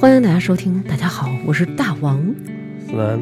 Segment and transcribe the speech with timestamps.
[0.00, 2.18] 欢迎大家收听，大家好，我是大王。
[2.84, 3.20] 思南，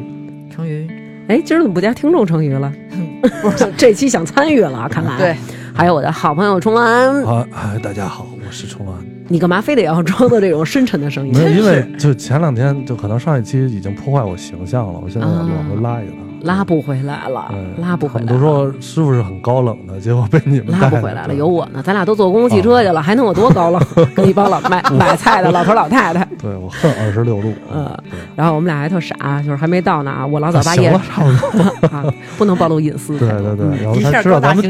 [0.49, 0.89] 成语
[1.27, 2.73] 哎，今儿怎么不加听众成语了？
[3.77, 5.15] 这期想参与了，看来。
[5.19, 5.35] 对，
[5.75, 9.10] 还有我的好朋友冲安，好，哎，大家好，我是冲安。
[9.31, 11.33] 你干嘛非得要装的这种深沉的声音？
[11.33, 16.30] 没有，因为就前两天，就可能上一期已经破坏我形象了，我现在往回拉一拉。
[16.43, 18.31] 拉不回来了，嗯拉不回来了。
[18.31, 23.81] 他们都说师傅是很高冷的，结果被你们拉不回来了，有我呢，咱俩都坐公共汽车去了，还能有多高冷？
[24.15, 26.27] 跟一帮老卖 买菜的老头老太太。
[26.39, 27.53] 对我恨二十六路。
[27.73, 31.87] 嗯对然后我们俩还特傻，就是还没到呢啊，我老早八夜啊了，差不多。
[31.89, 32.03] 啊，
[32.37, 33.17] 不能暴露隐私。
[33.17, 34.63] 对对对，然后一他下知道咱们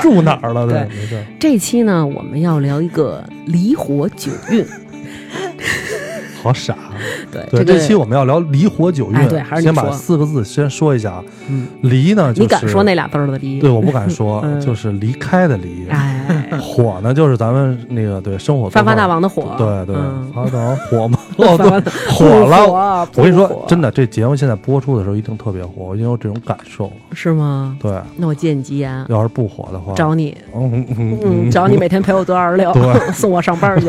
[0.00, 0.88] 住哪儿了，对。
[1.38, 4.64] 这期呢，我们要聊一个离火九运。
[6.42, 6.76] 好傻。
[7.32, 9.16] 对，对，这期我们要聊离火九运。
[9.16, 11.24] 哎对还是先把四个字先说一下啊。
[11.48, 13.60] 嗯离呢，就是你敢说那俩字儿的离？
[13.60, 15.86] 对，我不敢说 嗯，就是离开的离。
[15.88, 19.22] 哎，火呢，就是咱们那个对生活发发大王。
[19.22, 19.54] 的火。
[19.56, 23.06] 对对，嗯发发大王火吗， 哦对，火了。
[23.14, 26.90] 我跟你说，真的，这节目现在播出的时候一定特别火，我已经有这种感受。
[27.12, 27.76] 是吗？
[27.80, 33.86] 对，那我借你吉言，要是不火的话，找你，嗯嗯嗯，找你每天陪我做二十六对，送我上班去。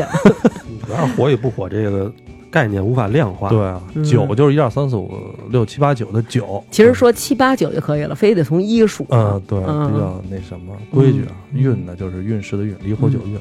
[0.86, 2.12] 主要是火与不火这个
[2.54, 3.48] 概念无法量化。
[3.48, 5.10] 对啊嗯，九就是一二三四五
[5.50, 6.62] 六七八九的九。
[6.70, 9.04] 其实说七八九就可以了，非得从一数。
[9.08, 11.32] 嗯，对，嗯比较那什么规矩啊。
[11.52, 13.36] 嗯运呢，就是运势的运，离火九运。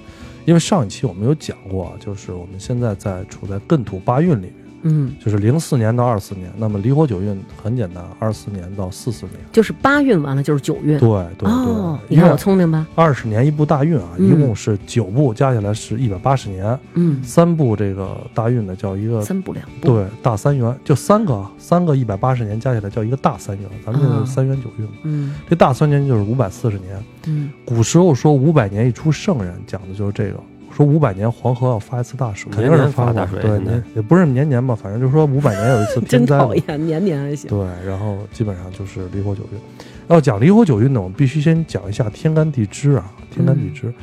[0.46, 4.54] 因为上一期我们有讲过啊，就是我们现在在处在艮土八运里面，
[4.84, 6.52] 嗯，就是零四年到二四年。
[6.58, 9.36] 那么离火九运很简单，二四年到四四年。
[9.52, 11.00] 就是八运完了就是九运。
[11.00, 12.86] 对对哦，对，你看我聪明吧？
[12.96, 16.80] 二十年一部大运啊，嗯一共是九部，加起来是一百八十年。
[16.94, 19.88] 嗯，三部这个大运呢，叫一个三步两步。
[19.88, 23.70] 对大三元，就三个三个一百八十年加起来叫一个大三元。
[23.86, 27.04] 咱们现在啊是三元九运嘛，嗯这大三元就是五百四十年。
[27.26, 30.40] 嗯古时候说五百年一出圣人，讲的就是这个。
[30.76, 36.46] 说五百年黄河要发一次大水，肯定是发大水对年也不是年年吧，反正就是说五百年有一次真 天灾嘛。
[36.46, 37.50] 讨厌，年年还行。
[37.50, 39.60] 对，然后基本上就是离火九运。
[40.08, 43.94] 要讲离火九运呢，我们必须先讲一下天干地支啊，天干地支，嗯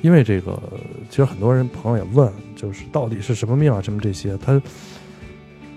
[0.00, 0.56] 因为这个
[1.10, 4.62] 其实很多人朋友也问，就是到底是什么命啊，什么这些，它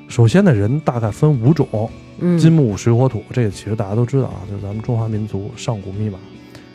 [0.07, 1.89] 首先呢，人大概分五种，
[2.19, 6.19] 嗯，金木水火土，这个其实大家都知道啊，就是咱们中华民族上古密码。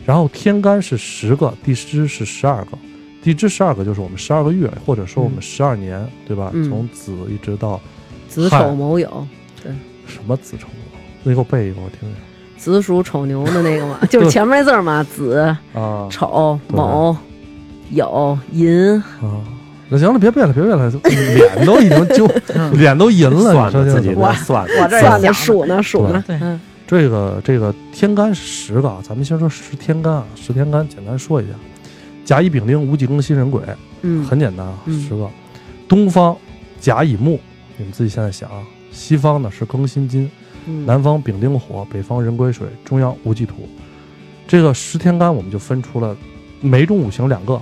[0.04, 2.76] 然后天干是十个，地支是十二个，
[3.26, 6.52] 地支十二个就是我们十二个月，或者说我们十二年，对吧？
[6.54, 7.80] 嗯从子一直到
[8.28, 9.08] 子丑卯酉，
[9.60, 9.72] 对
[10.06, 12.10] 什么子丑卯，你给我背一个我听听。
[12.56, 17.16] 子鼠丑牛的那个嘛， 就是前面那字儿嘛，子啊丑卯
[17.92, 18.94] 酉寅。
[19.20, 19.42] 啊，
[19.88, 20.88] 那行了，别背了，别背了，
[21.34, 22.28] 脸都已经就
[22.78, 24.14] 脸都银了，算你说这了自己
[24.44, 31.52] 算了，我这算想的数呢数呢，对嗯这个这个天干是十个啊，咱们先说十天干啊，十天干简单说一下，
[32.26, 33.62] 甲乙丙丁戊己庚辛壬癸，
[34.02, 35.26] 嗯，很简单啊，嗯十个。
[35.88, 36.36] 东方
[36.80, 37.38] 甲乙木，
[37.78, 38.62] 你们自己现在想啊。
[38.90, 40.28] 西方呢是庚辛金，
[40.66, 43.68] 嗯南方丙丁火，北方壬癸水，中央戊己土。
[44.48, 46.16] 这个十天干我们就分出了
[46.60, 47.60] 每种五行两个。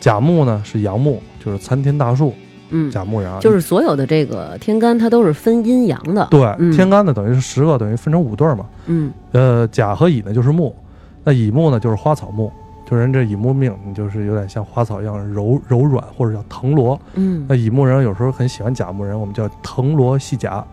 [0.00, 2.34] 甲木呢是阳木，就是参天大树，
[2.70, 6.28] 嗯，甲木人啊，就是所有的这个天干它都是分阴阳的。
[6.30, 8.66] 对，嗯天干呢等于是十个，等于分成五对儿嘛。
[8.86, 10.76] 嗯呃，甲和乙呢就是木，
[11.24, 12.52] 那乙木呢就是花草木，
[12.88, 16.98] 就人这乙木命，你就是有点像花草一样柔柔软，或者叫藤萝。
[17.14, 17.44] 嗯。
[17.46, 20.64] 那乙木人有时候很喜欢甲木人，我们叫藤萝系甲，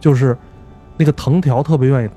[0.00, 0.36] 就是
[0.96, 2.10] 那个藤条特别愿意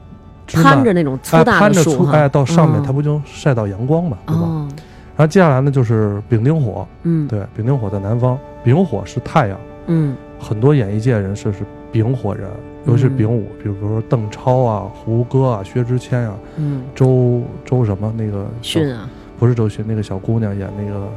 [0.47, 2.83] 攀着那种粗哎大攀着粗的树，哎到上面，嗯。
[2.83, 4.41] 它不就晒到阳光嘛，对吧？
[4.41, 4.67] 哦，
[5.15, 7.27] 然后接下来呢就是丙丁火，嗯。
[7.27, 10.15] 对，丙丁火在南方，丙火是太阳，嗯。
[10.39, 11.59] 很多演艺界人士是
[11.91, 12.49] 丙火人，
[12.87, 19.07] 尤其是丙午，比如说邓超啊、胡歌啊、薛之谦啊、嗯，周周什么那个迅啊
[19.39, 21.07] 不是周迅，那个小姑娘演那个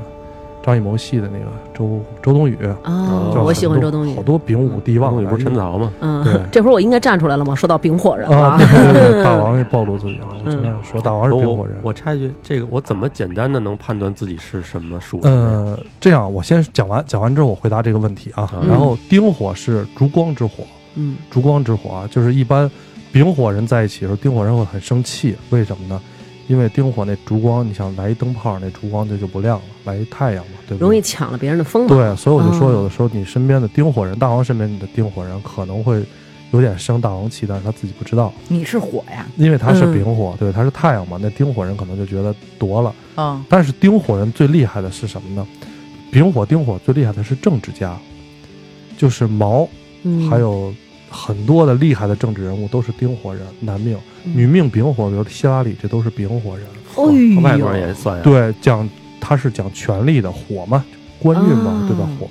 [0.62, 2.58] 张艺谋戏的那个周周冬雨，
[3.42, 4.22] 我喜欢周冬雨好。
[4.22, 5.92] 多丙午地旺东，雨不是陈草吗？
[6.00, 7.54] 嗯对，这会儿我应该站出来了吗？
[7.54, 11.76] 说到丙火人啊，了大王也暴露自己了，我经常说大王是丙火人。
[11.82, 15.20] 我插一句，这个我怎么简单的能判断自己是什么属？
[15.22, 18.50] 呃，这样我先讲完，讲完之后我回答这个问题啊。
[18.60, 20.64] 嗯然后丁火是烛光之火，
[20.96, 22.70] 嗯烛光之火啊，就是一般
[23.12, 26.00] 丙火人在一起的时候，丁火人会很生气，为什么呢？
[26.48, 30.86] 因为丁火那烛光，你想来一灯泡，那烛光就就不亮了，来一太阳嘛，对不对？
[30.86, 31.94] 容易抢了别人的风头。
[31.94, 36.02] 对，所以我就说，哦有的时候你身边的丁火人，大王身边你的丁火人可能会
[36.52, 42.94] 有点生大王气，但是他自己不知道，你是火呀，因为他是嗯丙火，对，他是太阳嘛，那丁火人可能就觉得夺了。
[43.16, 45.46] 嗯但是丁火人最厉害的是什么呢？
[46.10, 47.94] 丙火、丁火最厉害的是政治家，
[48.96, 49.68] 就是毛，
[50.04, 50.72] 嗯，还有
[51.10, 54.00] 很多的厉害的政治人物都是丁火人，男命，嗯
[54.34, 56.66] 女命丙火，比如希拉里，这都是丙火人。
[56.96, 58.22] 哎呦，外国人也算呀。
[58.24, 58.88] 对，讲
[59.20, 60.84] 他是讲权力的火嘛，
[61.18, 62.08] 官运嘛，啊对吧？
[62.18, 62.28] 火。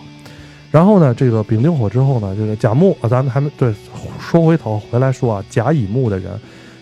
[0.69, 3.73] 然后呢，这个丙丁火之后呢，这个甲木啊，咱们还没对，
[4.19, 6.37] 说回头回来说啊，甲乙木的人，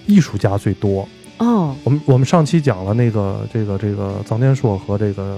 [0.08, 1.08] 艺术家最多。
[1.38, 5.38] 哦，我们我们上期讲了那个这个这个臧天朔和这个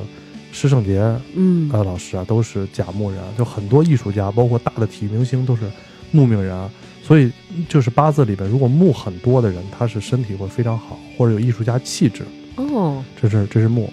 [0.51, 1.01] 施圣杰
[1.35, 5.63] 嗯呃老师啊，都是甲木人，就很多艺术家，包括大的体育明星都是
[6.11, 6.69] 木命人啊。
[7.07, 7.31] 所以
[7.69, 12.23] 就是八字里边，如果木很多的人，他是身体会非常好，或者有艺术家气质。
[12.57, 13.89] 哦，这是这是木，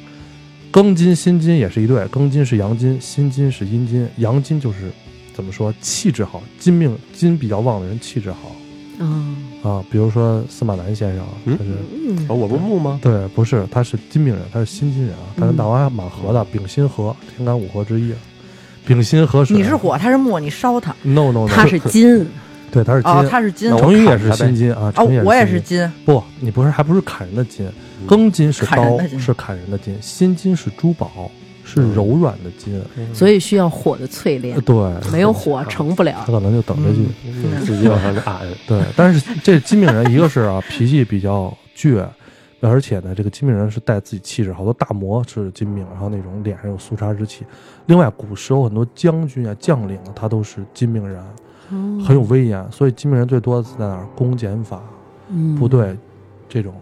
[0.72, 4.90] 庚金辛金也是一对，庚金是阳金，辛金是阴金，阳金就是
[5.32, 8.50] 怎么说气质好，金命金比较旺的人气质好。
[8.98, 11.56] 啊，啊，比如说司马南先生，嗯？
[11.56, 11.70] 他是、
[12.08, 12.26] 嗯。
[12.28, 12.98] 哦，我不是木吗？
[13.00, 15.56] 对，不是他是金命人，他是辛金人啊，他跟嗯。
[15.56, 18.10] 大王蛮合的，丙辛合，天干五合之一。
[18.12, 18.18] 啊，
[18.86, 20.94] 丙辛合水，你是火，他是木，你烧他。
[21.02, 22.26] ，no no no，他是金，
[22.74, 27.64] 对他是金，哦，他是金成语也是砍他呗辛金啊，哦成语，我也是金，不，你不是还不是砍人的金，
[28.00, 31.30] 嗯庚金是刀是砍人的金，辛金是珠宝，
[31.64, 32.82] 是柔软的金，
[33.14, 36.32] 所以需要火的淬炼呃，对，没有火成不了他。
[36.32, 37.06] 可能就等着去。
[37.26, 38.40] 嗯自己往上 按。
[38.66, 42.04] 对，但是这金命人，一个是啊脾气比较倔，
[42.60, 47.46] 而且呢，这个金命人是带自己气质，好多大魔是金命，然后那种脸上有肃杀之气。
[47.86, 51.22] 另外，古时候很多将军啊、将领啊，他都是金命人，
[51.70, 52.66] 哦很有威严。
[52.70, 54.06] 所以金命人最多的是在哪儿？
[54.14, 54.80] 公检法
[55.28, 55.96] 嗯部队
[56.48, 56.74] 这种，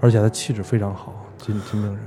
[0.00, 1.98] 而且他气质非常好，金金命人。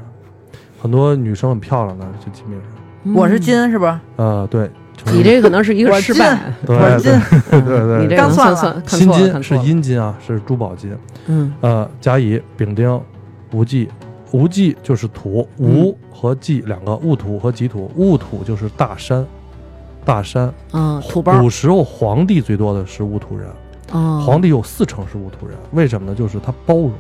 [0.82, 2.64] 很多女生很漂亮的就金命人。
[3.04, 4.00] 嗯我是金，是不是？
[4.18, 4.70] 呃，对，
[5.08, 7.12] 你这可能是一个我失败，对我金。
[7.50, 10.96] 对对对你这刚算算算看辛，金是阴金啊，是珠宝金。
[11.26, 13.02] 嗯呃，甲乙、丙丁、
[13.54, 13.90] 无忌，
[14.32, 19.26] 无忌就是土，无和忌两个，戊土和己土，戊土就是大山，
[20.06, 20.54] 大山。
[20.72, 21.42] 啊，土包。
[21.42, 23.48] 古时候皇帝最多的是戊土人，
[23.92, 26.16] 啊，皇帝有四成是戊土人，为什么呢？
[26.16, 26.94] 就是他包容，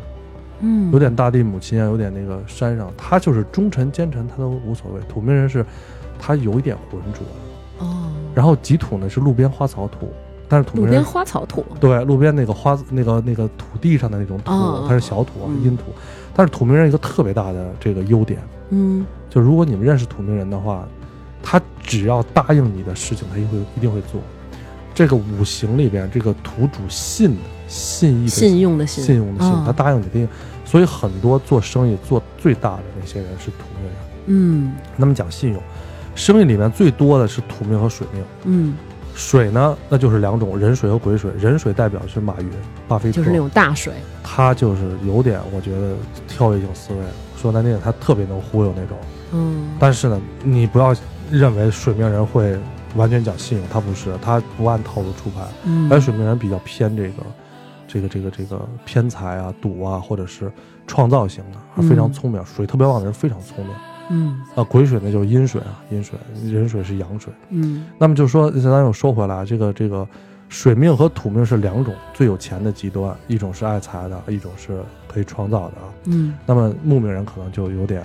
[0.61, 0.91] 嗯。
[0.91, 5.01] 有点大地母亲啊，有点那个山上，他就是忠臣奸臣他都无所谓。
[5.07, 5.65] 土命人是，
[6.19, 10.11] 他有一点浑浊，哦，然后己土呢是路边花草土，
[10.47, 14.85] 但是土路边花草土，对，路边那个花那个那个土地上的那种土，哦。
[14.87, 15.63] 它是小土啊，嗯。
[15.63, 15.85] 阴土。
[16.33, 18.39] 但是土命人一个特别大的这个优点，
[18.69, 19.05] 嗯。
[19.29, 20.85] 就如果你们认识土命人的话，
[21.43, 24.21] 他只要答应你的事情，他一定会一定会做。
[24.93, 30.27] 这个五行里边，这个土主信的信义的信用的信信用的信，啊他答应你的，
[30.65, 33.93] 所以很多做生意做最大的那些人是土命人。
[34.27, 35.63] 嗯那么讲信用，
[36.13, 38.23] 生意里面最多的是土命和水命。
[38.43, 38.75] 嗯，
[39.15, 41.31] 水呢，那就是两种，人水和癸水。
[41.39, 42.49] 人水代表是马云、
[42.87, 45.95] 巴菲特，就是那种大水，他就是有点，我觉得
[46.27, 46.99] 跳跃性思维。
[47.41, 48.97] 说难听点，他特别能忽悠那种。
[49.31, 50.93] 嗯，但是呢，你不要
[51.31, 52.57] 认为水命人会
[52.95, 55.41] 完全讲信用，他不是，他不按套路出牌。
[55.63, 57.23] 嗯，而水命人比较偏这个，
[57.87, 60.51] 这个这个这个偏财啊、赌啊，或者是
[60.85, 62.45] 创造型的，啊非常嗯聪明。
[62.45, 63.75] 水特别旺的人非常聪明。
[64.09, 66.17] 嗯啊，癸水呢就是阴水啊，阴水；
[66.51, 67.31] 壬水是阳水。
[67.49, 70.05] 嗯那么就说，咱又说回来啊，这个这个
[70.49, 75.87] 水命和土命是两种最有钱的极端，一种是爱财的，一种是可以创造的啊。
[76.07, 78.03] 嗯那么木命人可能就有点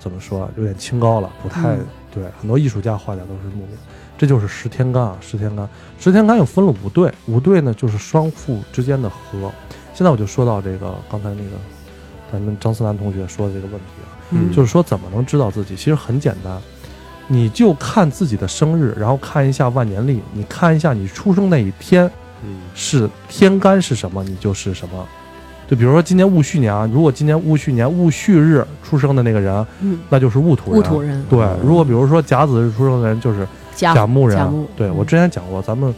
[0.00, 1.86] 怎么说啊，有点清高了，不太、嗯
[2.20, 2.30] 对。
[2.40, 3.78] 很多艺术家画家都是木命，
[4.18, 5.68] 这就是十天干啊，十天干。
[6.00, 9.52] 十天干又分了五对，五对呢就是双父之间的和。
[9.94, 11.50] 现在我就说到这个刚才那个
[12.32, 15.76] 咱们张思楠同学说的这个问题啊，嗯，就是说怎么能知道自己？
[15.76, 16.60] 其实很简单，
[17.28, 22.10] 你就看自己的生日，然后看一下万年历，你看一下你出生那一天
[22.44, 25.06] 嗯是天干是什么，你就是什么。
[25.68, 30.80] 就比如说今年戊戌年啊，如果今年戊戌年戊戌日出生的那个人，嗯那就是戊土人。
[30.80, 34.36] 戊土人对嗯，如果比如说甲子日出生的人就是甲甲木人。
[34.36, 35.94] 甲木嗯对我之前讲过，咱们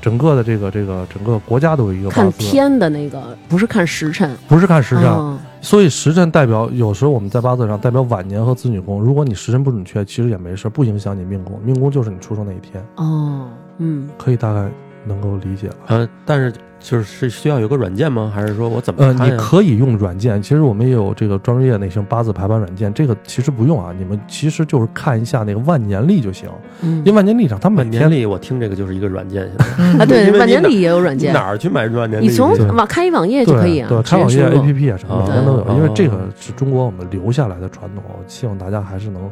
[0.00, 5.04] 整个的这个这个整个国家都有一个看，天的那个，不是看时辰，不是看时辰。
[5.06, 9.00] 嗯所以时辰代表，有时候我们在八字上代表晚年和子女宫。
[9.00, 11.56] 如果你时辰不准确，其实也没事，不影响你命宫。
[11.64, 13.46] 命宫就是你出生那一天，哦，
[13.78, 14.68] 嗯可以大概
[15.06, 15.74] 能够理解了。
[15.88, 18.30] 呃，但是就是是需要有个软件吗？
[18.34, 26.48] 还是说我怎么呃，你可以用软件，其实我们也有这个专业那些八字排盘软件，这个其实不用啊，你们其实就是看一下那个万年历就行，
[26.80, 26.98] 嗯。
[26.98, 32.26] 因为万年历上它每天万年历，我听这个就是一个软件，现 在啊，对， 万年历也有软你件，哪儿去买万年历？
[32.26, 39.30] 你从网开一网页就可以啊，对，开网页 APP 啊什么哦每天都有，哦因为这个是中国我们留下来的传统，我希望大家还是能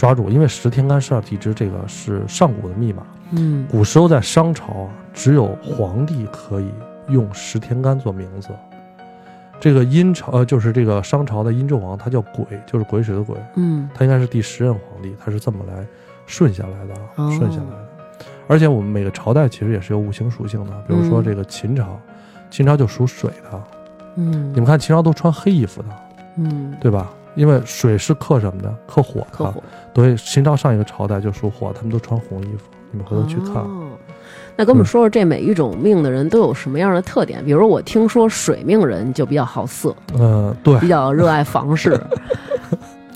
[0.00, 3.02] 抓住，因为十天干十二地支这个是上古的密码。
[3.32, 6.70] 嗯古时候在商朝啊，只有皇帝可以
[7.08, 8.48] 用十天干做名字。
[9.60, 15.86] 这个殷朝呃，就是这个商朝的殷纣王，他叫癸，就是癸水的癸，嗯他应该是第十任皇帝，他是这么来
[16.24, 17.88] 顺下来的啊，哦顺下来的。
[18.48, 22.00] 而且我们每个朝代其实也是有五行属性的，比如说嗯这个秦朝，
[22.50, 23.62] 秦朝就属水的，
[24.16, 25.88] 嗯你们看秦朝都穿黑衣服的，
[26.36, 27.12] 嗯，对吧？
[27.40, 28.74] 因为水是克什么的？
[28.86, 29.26] 克火的。
[29.32, 29.62] 克火。
[29.94, 32.64] 对，秦朝上一个朝代就属火，他们都穿红衣服。
[32.92, 33.86] 你们回头去看，哦
[34.56, 37.42] 那跟我们嗯说说这每一种命的人都有什么样的特点？
[37.44, 41.98] 比如我听说水命人就比较好色，嗯、对，比较热爱房事。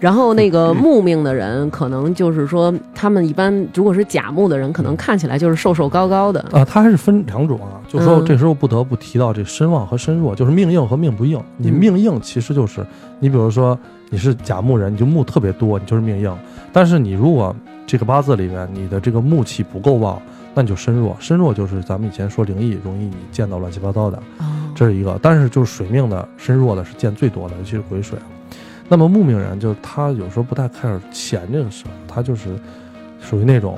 [0.04, 6.40] 然后那个木命的人，可能就是说，他们一般如果是甲木的人，可能看起来就是瘦瘦高高的。
[6.52, 11.42] 啊，它还是分两种啊，就是说嗯这时候不得不提到这身旺和身弱，就是命硬和命不硬。
[11.56, 12.84] 你嗯命硬其实就是
[13.18, 13.78] 你比如说
[14.10, 16.30] 你是甲木人，你就木特别多，你就是命硬。
[16.70, 17.56] 但是你如果
[17.86, 20.20] 这个八字里面你的这个木气不够旺，
[20.52, 21.16] 那你就身弱。
[21.18, 24.44] 身弱就是咱们以前说灵异容易你见到乱七八糟的，哦
[24.74, 25.18] 这是一个。
[25.22, 28.18] 但是就是水命的身弱的是见最多的，尤其是癸水。
[28.94, 32.50] 那么牧命人就他有时候不太 care 钱这个事儿，他就是
[33.20, 33.76] 属于那种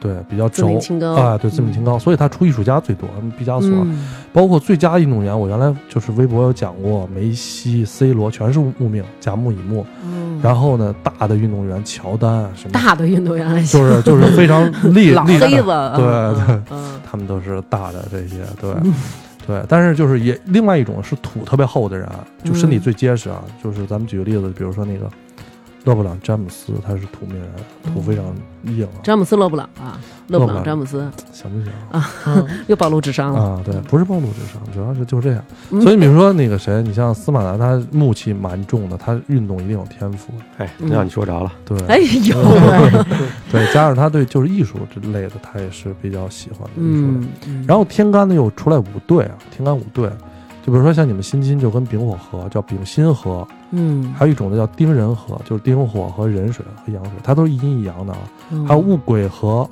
[0.00, 0.66] 对比较轴
[1.14, 3.08] 啊，对自命清高，所以他出艺术家最多，
[3.38, 4.08] 毕加索，嗯。
[4.32, 9.86] 包括最佳运动员，我原来就是微博有讲过，梅西、C 罗全是牧命，甲木乙木。
[10.02, 10.40] 嗯。
[10.42, 17.00] 然后呢，大的运动员乔丹啊什么，大的运动员还行就是就是非常 厉老厉害黑子，对嗯对，嗯。
[17.08, 18.74] 他们都是大的这些，对。
[19.46, 22.08] 对，但是就是也另外一种是土特别厚的人，
[22.42, 23.44] 就身体嗯最结实啊。
[23.62, 25.08] 就是咱们举个例子，比如说那个
[25.86, 27.48] 勒布朗詹姆斯，他是土命人，
[27.94, 28.24] 土非常
[28.64, 31.72] 硬啊，詹姆斯勒布朗啊，勒布朗朗詹姆斯想不想？
[31.92, 32.10] 啊
[32.66, 33.40] 又暴露智商了。
[33.40, 35.44] 啊，对，不是暴露智商，主要是就这样。
[35.70, 40.32] 嗯所以比如说那个谁，你像司马南，他木气蛮重的，他运动一定有天赋。
[40.58, 42.34] 哎，嗯让你说着了，对，哎呦，
[43.52, 47.26] 对，加上他对就是艺术之类的，他也是比较喜欢的艺术类。
[47.26, 50.10] 嗯，嗯然后天干呢又出来五对啊，天干五对，
[50.66, 58.18] 就比如说像你们辛金就跟丙火合，叫丙辛合，嗯，还有一种呢叫丁壬合，就是丁火和壬水和阳水，它都是一阴一阳的啊。
[58.50, 59.68] 嗯还有戊癸合，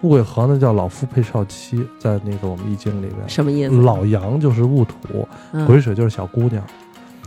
[0.00, 3.28] 戊癸合呢叫老夫配少妻，在那个我们易经里面。
[3.28, 3.76] 什么意思？
[3.82, 6.64] 老阳就是戊土，嗯癸水就是小姑娘。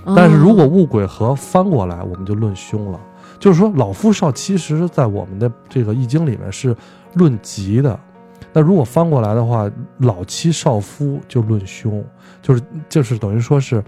[0.05, 2.99] 哦但是如果戊癸合翻过来，我们就论凶了。
[3.37, 6.75] 就是说，老夫少妻，其实在我们的这个易经里面是
[7.13, 7.99] 论吉的。
[8.51, 12.03] 那如果翻过来的话，老妻少夫就论凶，
[12.41, 13.83] 就是就是等于说是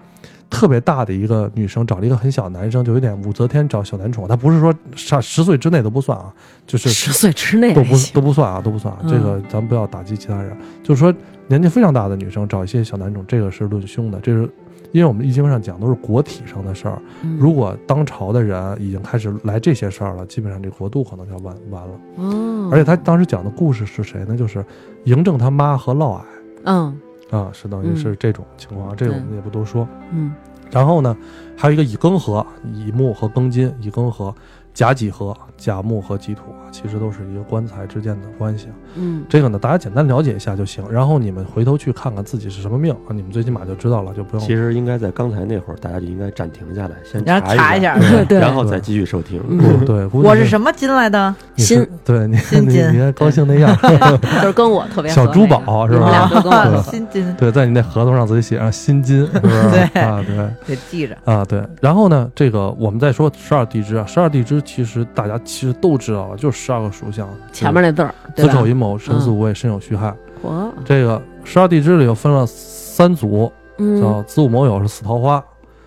[0.50, 4.28] 特别大的一个女生找了一个很小的男生，就有点武则天找小男宠。
[4.28, 6.32] 他不是说上十岁之内都不算啊，
[6.68, 9.00] 就是十岁之内都不都不算啊，都不算啊。
[9.04, 11.14] 嗯这个咱们不要打击其他人，就是说
[11.48, 14.48] 年纪非常大的女生找一些小男宠，这个是论凶的，这是
[14.92, 17.02] 因为我们易经上讲都是国体上的事儿。
[17.24, 22.00] 嗯如果当朝的人已经开始来这些事儿了，基本上这国度可能就要完完了。
[22.18, 24.38] 哦，而且他当时讲的故事是谁呢？
[24.38, 24.64] 就是
[25.06, 26.22] 嬴政他妈和嫪毐
[26.66, 26.96] 嗯
[27.38, 27.98] 啊，是等于嗯。
[27.98, 29.88] 是这种情况，这个我们也不多说。
[30.12, 30.34] 嗯。
[30.72, 31.16] 然后呢，
[31.58, 34.34] 还有一个乙庚合，乙木和庚金，乙庚合，
[34.74, 38.74] 甲己合，甲木和己土啊，其实都是一个官材之间的关系啊。
[38.96, 40.84] 嗯这个呢，大家简单了解一下就行。
[40.92, 44.46] 然后你们回头去看看自己是什么命啊，你们最起码就知道了，就不用。
[44.46, 49.42] 其实应该在刚才那会儿，大家就应该暂停下来，先然后查查一下下，对对然后再继续收听。
[49.48, 51.34] 嗯，对，我是什么金来的？
[51.56, 53.76] 你是心对你你你还高兴那样，
[54.42, 56.84] 就是跟我特别合小珠宝是吧？
[56.90, 59.70] 新金对，在你那合同上自己写上新金，是不是？
[59.70, 60.36] 对啊，对
[60.76, 61.16] 得记着。
[61.26, 61.64] 啊，对。
[61.80, 70.14] 然后呢，这个我们再说十二地支啊，十二地支其实大家其实都知道了，就是十二个属相，前面那字儿，子丑寅卯辰巳午未申酉戌亥。
[70.42, 74.02] 我这个十二地支里又分了三组，嗯。
[74.02, 75.44] 叫子午卯酉是四桃花，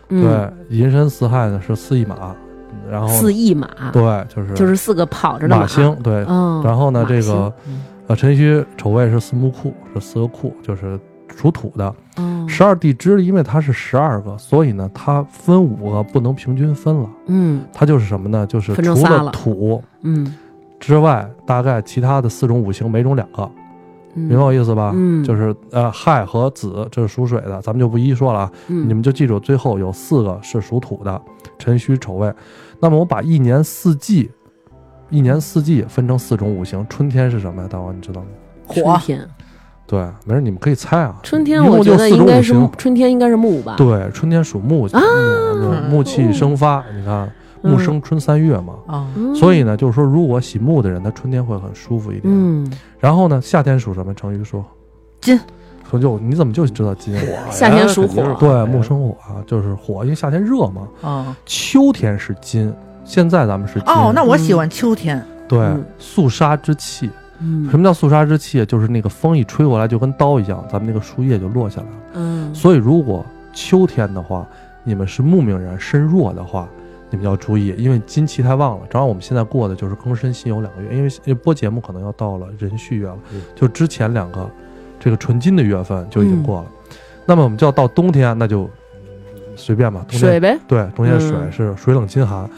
[0.09, 0.23] 嗯。
[0.23, 2.35] 对，寅申巳亥呢是四驿马，
[2.90, 5.66] 然后四驿马，对，就是就是四个跑着的马。
[5.66, 6.25] 星，对。
[6.28, 7.52] 嗯，然后呢，这个
[8.06, 10.99] 呃辰戌丑未是四木库，是四个库，就是
[11.37, 11.95] 属土的。
[12.16, 17.11] 嗯十二地支因为它是十二个，所以呢，它分五个不能平均分了。
[17.26, 18.47] 嗯它就是什么呢？
[18.47, 20.35] 就是除了土嗯
[20.81, 23.50] 之外，大概其他的四种五行每种两个，
[24.14, 24.93] 嗯，明白我意思吧？
[24.95, 28.52] 嗯就是呃亥和子，这是属水的，咱们就不一一说了啊。
[28.69, 31.21] 嗯你们就记住，最后有四个是属土的，
[31.59, 32.33] 辰戌丑未。
[32.81, 34.31] 那么我把一年四季，
[35.11, 37.69] 一年四季分成四种五行，春天是什么呀？
[37.69, 38.28] 大王你知道吗？
[38.66, 39.28] 火春天，
[39.87, 41.14] 对，没事，你们可以猜啊。
[41.23, 42.52] 春天我觉得应该是。
[42.76, 43.76] 春天应该是木吧？
[43.76, 45.00] 对，春天属木啊
[45.88, 47.31] 木气生发，你看
[47.62, 48.75] 木生春三月嘛。
[48.87, 52.25] 啊，嗯，所以呢，就是说，如果喜木的人，他春天会很舒服一点。
[52.26, 54.12] 嗯，然后呢，夏天属什么？
[54.14, 54.64] 成语说
[55.21, 55.38] 金。
[55.88, 57.16] 说就你怎么就知道金？
[57.49, 60.88] 夏天属火对，木生火啊，就是火，因为夏天热嘛。
[61.00, 62.75] 啊，秋天是金，
[63.05, 63.85] 现在咱们是金。
[63.85, 65.25] 哦，那我喜欢秋天。
[65.47, 67.09] 对嗯肃杀之气。
[67.40, 68.64] 嗯什么叫肃杀之气？
[68.66, 71.95] 就是那个风一吹过来，就跟刀一样，咱们那个树叶就落下来了。
[72.14, 74.47] 嗯所以，如果秋天的话，
[74.85, 76.69] 你们是木命人，身弱的话，
[77.11, 78.87] 你们要注意，因为金气太旺了。
[78.88, 84.49] 正好我们现在过的就是庚申辛酉两个月，因为播节目可能要到了壬戌月了，嗯就之前两个
[84.99, 86.66] 这个纯金的月份就已经嗯过了。
[87.26, 88.62] 那么我们就要到冬天，那就
[88.95, 92.49] 嗯随便吧，冬天水呗，对，冬天水嗯是水冷金寒。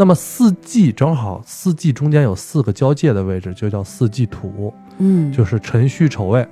[0.00, 6.46] 那么四季正好，四季中间有四个交界的位置，就叫四季土，嗯，就是辰戌丑未。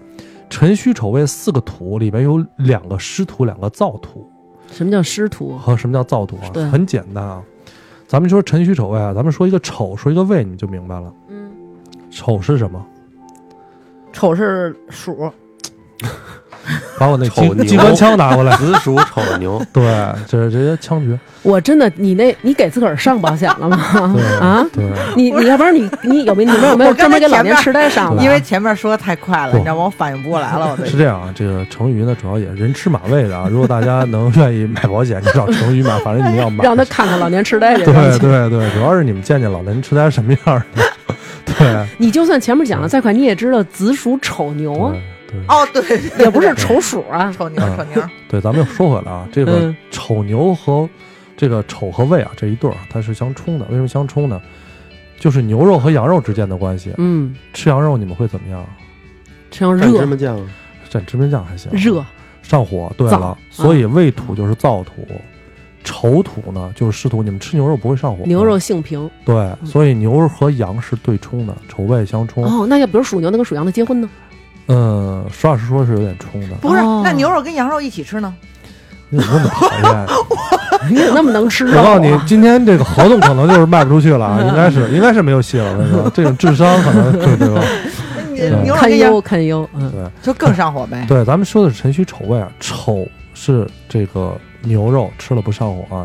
[0.50, 4.28] 辰戌丑未四个土里面有两个湿土，两个燥土。
[4.72, 5.56] 什么叫湿土？
[5.56, 6.64] 和什么叫燥土啊对？
[6.64, 7.40] 很简单啊，
[8.08, 11.14] 咱们说辰戌丑未啊，咱们说一个丑，说一个未，你就明白了。
[11.28, 11.48] 嗯，
[12.10, 12.84] 丑是什么？
[14.12, 15.30] 丑是鼠，
[16.98, 18.56] 把我那机机关枪拿过来。
[18.56, 19.84] 子鼠丑牛， 对，
[20.26, 21.18] 就是这些枪决。
[21.42, 23.76] 我真的，你那你给自个儿上保险了吗？
[24.40, 28.22] 啊，对，你你要不然你你有没有你们有没有专门给老年痴呆上的？
[28.22, 29.84] 因为前面说的太快了，不你知道吗？
[29.84, 31.32] 我反应不过来了，我是这样啊。
[31.34, 33.46] 这个成语呢，主要也人吃马喂的啊。
[33.50, 36.64] 如果大家能愿意买保险，就找成语买，反正你们要买。
[36.64, 38.18] 让他看看老年痴呆这对个。
[38.18, 40.82] 对对，主要是你们见见老年痴呆什么样的。
[41.58, 44.92] 对你就算前面讲的再快，你也知道子鼠丑牛啊，
[45.48, 47.32] 哦，对，对对也不是丑鼠啊。
[47.32, 50.88] 丑牛，嗯丑牛，对，咱们又说回来啊，这个嗯丑牛和
[51.36, 53.66] 这个丑和胃啊这一对儿啊，它是相冲的。
[53.66, 54.40] 为什么相冲呢？
[55.18, 56.92] 就是牛肉和羊肉之间的关系。
[56.98, 58.64] 嗯，吃羊肉你们会怎么样？
[59.50, 60.38] 这样蘸芝麻酱，
[60.90, 61.72] 蘸芝麻酱还行。
[61.72, 62.04] 热，
[62.42, 62.92] 上火。
[62.98, 65.06] 对了，所以胃土就是燥土，
[65.84, 67.22] 丑土呢就是湿土。
[67.22, 68.24] 你们吃牛肉不会上火。
[68.26, 72.44] 牛肉性平对，所以牛肉和羊是对冲的，丑未相冲。
[72.44, 72.66] 哦。
[72.66, 74.10] 那要比如属牛的跟属羊的结婚呢？
[74.68, 76.56] 嗯，实话实说是有点冲的。
[76.56, 78.34] 不是哦，那牛肉跟羊肉一起吃呢？
[79.08, 80.06] 你怎么那么讨厌？
[80.90, 81.66] 你怎么那么能吃？
[81.68, 85.72] 我告诉你，今天这个合同可能就是卖不出去了啊，应该是应该是没有戏了。
[85.72, 87.62] 我跟你说，这种智商可能对对吧？
[88.28, 89.68] 你对堪牛肉跟羊忧堪忧。
[89.74, 91.06] 嗯，对就更上火呗。
[91.08, 96.04] 对，咱们说的是辰戌丑未啊，丑是这个牛肉吃了不上火啊，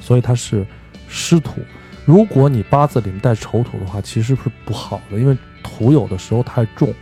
[0.00, 0.66] 所以它是
[1.08, 1.54] 湿土。
[2.04, 6.92] 如果你八字里面带丑土的话，其实是不好的，因为土有的时候太重，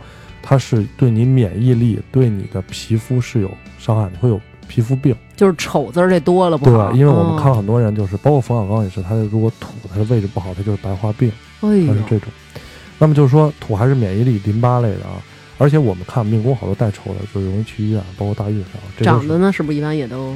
[0.43, 5.15] 它是对你免疫力、对你的皮肤是有伤害的，会有皮肤病。
[5.35, 12.27] 就是丑字儿这多了不对。，因为我们看哦，很多人就是，包括冯小刚也是，他如果土他的位置不好，他就是白化病，哎是，这种。
[12.99, 15.17] 那么就是说，土还是免疫力、淋巴类的啊。
[15.57, 18.71] 而且我们看命宫好多带丑的，就容易去医院，包括大运上。
[19.01, 20.35] 长得呢是不是一般也都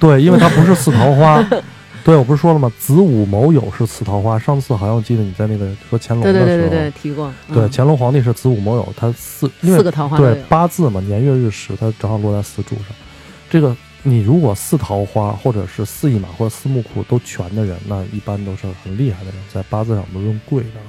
[0.00, 1.42] 对，因为它不是四桃花。
[2.04, 2.70] 对，我不是说了吗？
[2.78, 4.38] 子午卯酉是四桃花。
[4.38, 7.32] 上次好像我记得你在那个说乾隆的时候，对对对对提过。
[7.52, 12.86] 对嗯乾隆皇帝是子午卯酉，他四因为四个桃花对八字嘛，年月日时，他正好落在四柱上。
[13.48, 20.84] 这个你如果四桃花或者是四驿马或者四木库都全的人，那一般都是很厉害的人，在八字上我们论贵的啊。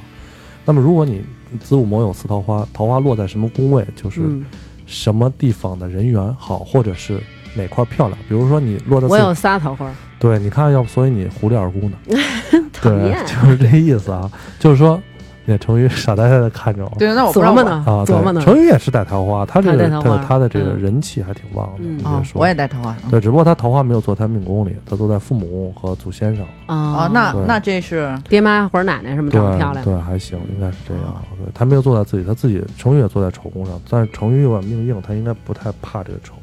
[0.65, 1.23] 那么如果你
[1.61, 4.45] 子午卯酉四桃花，桃花落在什么宫位，就是嗯，
[4.85, 7.21] 什么地方的人缘好，或者是
[7.55, 8.19] 哪块漂亮。
[8.27, 11.97] 比如说你落在四我有仨桃花，对，你看，要不所以你狐狸二姑呢？
[12.81, 14.29] 对，就是这意思啊。
[14.59, 14.99] 就是说，
[15.45, 18.45] 那成语傻呆呆的看着我对，那我琢磨呢，啊，琢磨呢对，。
[18.45, 21.79] 成语也是带桃花，他这个他他他的这个嗯人气还挺旺的。
[21.81, 22.95] 嗯啊，你别说，我也带桃花。
[23.03, 26.45] 嗯对，只不过他桃花没有坐他命宫里，他坐在父母和祖先上。
[26.65, 31.03] 啊哦，那那这是爹妈或者奶奶什么对长得漂亮，对，还行，应该是这样。
[31.37, 36.33] 对他没有坐在自己，他自己成语也坐在丑宫上，但是成语有点命硬，他应该不太怕这个丑。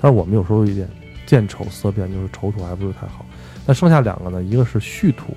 [0.00, 0.88] 但是我们有时候有一点
[1.28, 3.26] 见丑色变，就是丑土还不是太好。
[3.66, 5.36] 那剩下两个呢，一个是戌土，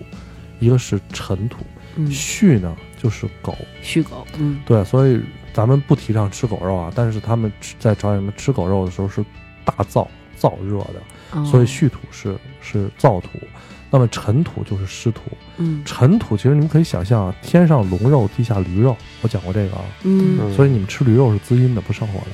[0.62, 1.66] 一个是辰土。
[1.98, 5.20] 嗯，戌呢就是狗，戌狗，嗯对，所以
[5.54, 7.52] 咱们不提倡吃狗肉啊，但是他们
[7.82, 9.22] 在朝鲜们吃狗肉的时候是
[9.66, 10.08] 大燥
[10.40, 11.02] 燥热的，
[11.34, 13.28] 哦所以戌土是是燥土，
[13.90, 15.24] 那么辰土就是湿土。
[15.58, 20.38] 嗯辰土其实你们可以想象啊，天上龙肉，地下驴肉，我讲过这个啊，嗯。
[20.40, 22.28] 嗯所以你们吃驴肉是滋阴的，不上火的。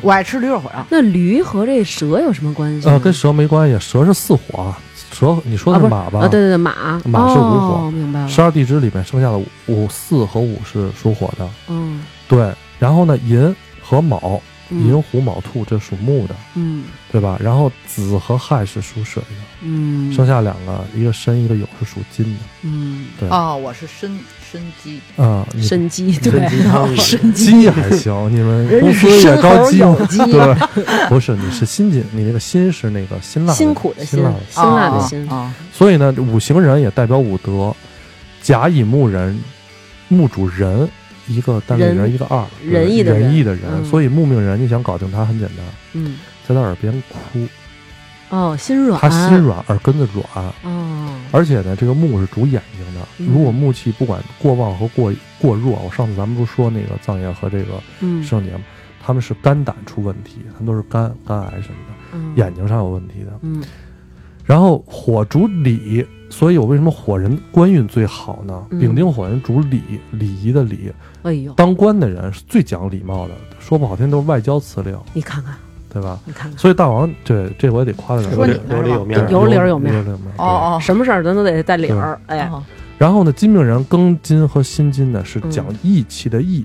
[0.00, 0.84] 我爱吃驴肉火烧。
[0.90, 2.92] 那驴和这蛇有什么关系呢？
[2.94, 4.78] 呃，跟蛇没关系，蛇是四火啊，
[5.12, 6.20] 蛇你说的是马吧？
[6.20, 8.28] 啊，对对对，马，马是午火哦，明白了。
[8.28, 12.52] 十二地支里面剩下的五五四和五是属火的，嗯对。
[12.78, 14.40] 然后呢，寅和卯，
[14.72, 17.38] 寅嗯虎卯兔这属木的，嗯对吧？
[17.40, 23.28] 然后子和亥是属水的，嗯，剩下两个，一个申一个酉是属金的，嗯对。
[23.28, 24.18] 哦，我是申
[24.50, 30.06] 申鸡，啊，你参鸡，对申鸡汤 参鸡，还行，你们人公司也是生着急吗猴有？
[30.06, 35.28] 鸡 对，不是，你是辛金，你那个辛是那个辛辣的辛苦的辛辛辣的，辛辣的哦辛。
[35.28, 37.74] 啊，所以呢，五行人也代表五德，
[38.42, 39.38] 甲乙木人，
[40.08, 40.88] 木主人，
[41.34, 43.64] 一个单立人，一个二，仁义仁义的人。
[43.72, 43.84] 嗯。
[43.84, 45.64] 所以木命人，你想搞定他很简单，
[45.94, 47.46] 嗯，在他耳边哭，
[48.30, 50.44] 哦，心软，他心软，耳根子软。
[50.64, 53.28] 哦，而且呢，这个木是主眼睛的，嗯。
[53.32, 58.22] 如果木气不管过旺和过过弱，我上次咱们不是说那个藏爷和这个嗯。
[58.22, 58.60] 圣节吗？
[59.04, 62.32] 他们是肝胆出问题，他们都是肝肝癌什么的，嗯。
[62.36, 63.32] 眼睛上有问题的。
[63.42, 63.62] 嗯。
[64.44, 68.64] 然后火主礼，所以我为什么火人官运最好呢？
[68.70, 68.80] 嗯。
[68.80, 70.90] 丙丁火人主礼，礼仪的礼，
[71.24, 75.54] 哎呦，当官的人是最讲礼貌的，说不好听都是外交辞令，你看看，
[75.92, 76.18] 对吧？
[76.24, 78.22] 你看看，所以大王，对这我也得夸他。
[78.22, 79.30] 两句说你有理有面儿。
[79.30, 79.98] 有理儿有面儿。
[79.98, 80.34] 有理有面儿。
[80.34, 80.44] 对。
[80.44, 80.76] 哦。
[80.76, 82.62] 哦，什么事儿咱都得带理儿，哎，哦
[82.96, 86.64] 然后呢，金命人庚金和辛金呢是讲义气的义，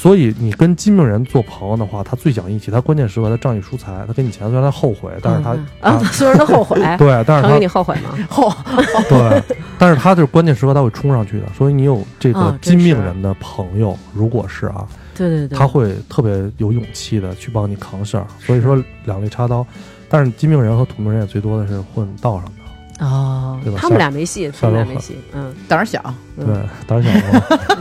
[0.00, 8.16] 所以你跟金命人做朋友的话，他最讲义气，他关键时刻他仗义疏财，他给你钱虽然他后悔，但是他、嗯啊，虽然他后悔， 对，但是他成给你后悔吗？
[8.30, 8.50] 后，
[9.10, 9.42] 对，
[9.78, 19.66] 但是他就是关键时刻他会冲上去的，所以你有这个金命人的朋友，如果是啊，对对对，他会特别有勇气的去帮你扛事儿，所以说两肋插刀。
[20.08, 25.54] 但是金命人和土命人也最多的是混道上的，哦对吧，他们俩没戏，他们俩没戏，嗯。
[25.68, 26.02] 胆儿小，
[26.38, 27.10] 嗯对，胆儿小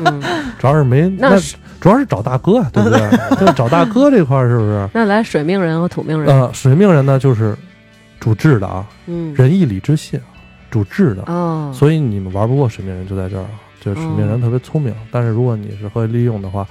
[0.60, 3.00] 主要是没那是主要是找大哥啊，对不对？
[3.40, 4.90] 就，找大哥这块儿是不是？
[4.94, 7.56] 那来水命人和土命人，呃，水命人呢就是
[8.20, 10.20] 主智的啊，嗯，仁义礼智信，
[10.70, 16.68] 主智的，哦，所以你们玩不过水命人就在这儿啊，就是水命人哦特别聪明，但是如果你是会利用的话，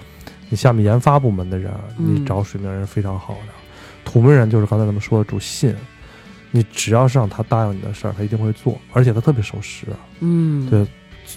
[0.51, 3.53] 你下面研发部门的人，嗯你找水命人非常好的。
[4.05, 5.75] 土命人就是刚才咱们说的主信，
[6.51, 9.87] 你只要是让他答应你的事儿，他一定会做，而且他特别守时。
[10.21, 10.87] 嗯，对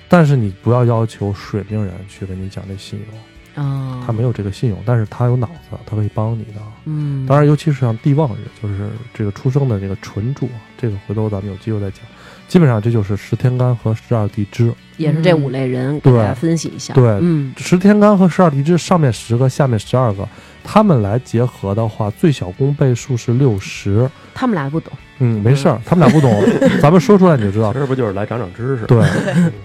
[0.07, 3.19] 但是你不要要求水命人去跟你讲这信用，
[3.55, 6.61] 哦，他没有这个信用，但是他有脑子，他可以帮你的。
[6.85, 11.99] 嗯，当然，尤其是像地旺日，就是这个出生的这个纯柱，这个回头咱们有机会再讲。
[12.47, 14.73] 基本上这就是十天干和十二地支。
[14.97, 20.27] 也是这五类人，给对大家分析一下，对嗯，十天干和十二地支上面十个，下面十二个，
[20.63, 24.09] 他们来结合的话，最小公倍数是六十。
[24.33, 26.43] 他们俩不懂，嗯，没事儿，他们俩不懂，
[26.81, 27.71] 咱们说出来你就知道。
[27.73, 28.85] 这不就是来长长知识？
[28.85, 29.03] 对，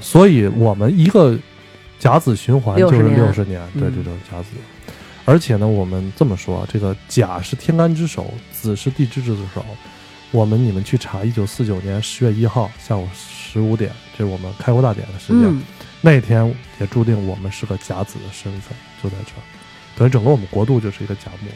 [0.01, 1.37] 所以我们一个
[1.99, 4.49] 甲子循环就是60年六十年，对，嗯这就是甲子。
[5.25, 9.65] 而且呢，我们这么说，这个甲是天干之首，子是地支之首。
[10.31, 15.45] 我们你们去查，一九四九年十月一号下午十五点，这是我们开国大典的时间。
[15.45, 15.63] 嗯，
[16.01, 19.43] 那天也注定我们是个甲子的身份，就在这儿。
[19.97, 21.49] 等于整个我们国度就是一个甲木。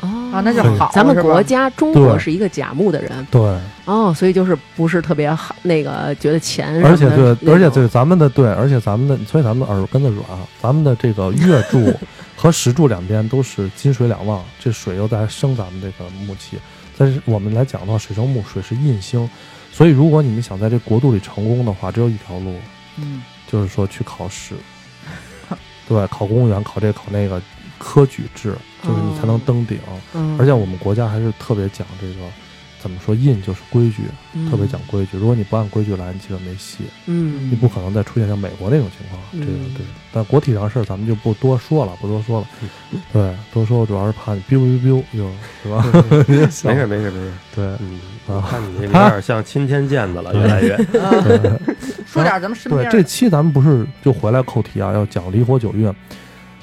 [0.00, 3.40] 哦，啊，那就好，咱们国家中国是一个甲木的人，对，
[3.86, 10.24] 哦，所以就是不是特别好，那个觉得钱，而且对，而且对咱们的对，而且咱们的，所以咱们耳根子软，
[10.60, 11.92] 咱们的这个月柱
[12.36, 16.58] 和时柱两边都是金水两旺，这水又在生咱们这个木气。
[16.98, 19.28] 但是我们来讲的话，水生木，水是印星，
[19.72, 22.54] 所以如果你们想在这国度里成功的话，只有一条路，
[22.96, 24.54] 嗯，就是说去考试，
[25.88, 27.40] 对，考公务员，考这考那个，
[27.78, 29.78] 科举制，就是你才能登顶。
[30.14, 32.14] 嗯，而且我们国家还是特别讲这个，
[32.80, 34.02] 怎么说，印就是规矩，
[34.34, 35.16] 嗯特别讲规矩。
[35.16, 36.78] 如果你不按规矩来，你基本没戏。
[37.06, 39.86] 嗯，你不可能再出现像美国那种情况，嗯这个对。
[40.12, 42.46] 但国体上事儿咱们就不多说了，不多说了。
[43.12, 45.30] 对，多说主要是怕你 biu biu biu 就
[45.62, 45.84] 是吧？
[46.28, 47.32] 没事没事没事。
[47.54, 50.76] 对，嗯，啊我看你有点像钦天监子了， 越来越。
[50.76, 51.52] 对
[52.06, 55.92] 说点咱们身边对，这期咱们不是就回来扣题啊，要讲离火九运。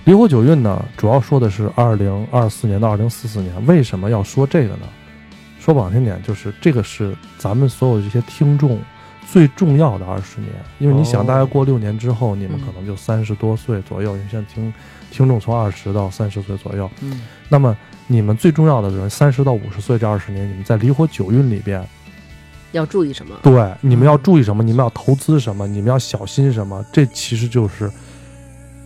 [0.06, 3.66] 离火九运呢，主要说的是二零二四年到二零四四年。
[3.66, 4.88] 为什么要说这个呢？
[5.60, 8.78] 说不好听点，就是这个是咱们所有这些听众
[9.26, 14.12] 最重要的二十年，因为你想，哦大概过六年之后，你们可能就三十多岁左右。
[14.12, 14.74] 因为现在听
[15.10, 21.82] 听众从二十到三十岁左右，嗯那么你们最重要的人，三十到五十岁这二十年，你们在离火九运里边，
[22.74, 23.34] 要注意什么？
[23.42, 24.62] 对，你们要注意什么？
[24.62, 25.66] 你们要投资什么？
[25.66, 26.86] 你们要小心什么？
[26.92, 27.90] 这其实就是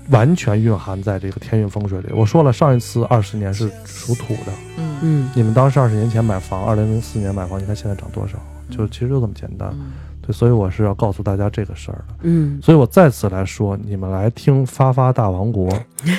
[0.09, 2.07] 完全蕴含在这个天运风水里。
[2.13, 8.37] 我说了，上一次二十年是属土的，嗯嗯你们当时二十年前买房，二零零四年买房，你看现在涨多少？
[8.69, 9.69] 就其实就这么简单。
[9.73, 12.15] 嗯对，所以我是要告诉大家这个事儿的。
[12.23, 15.69] 嗯，所以我再次来说，你们来听“发发大王国”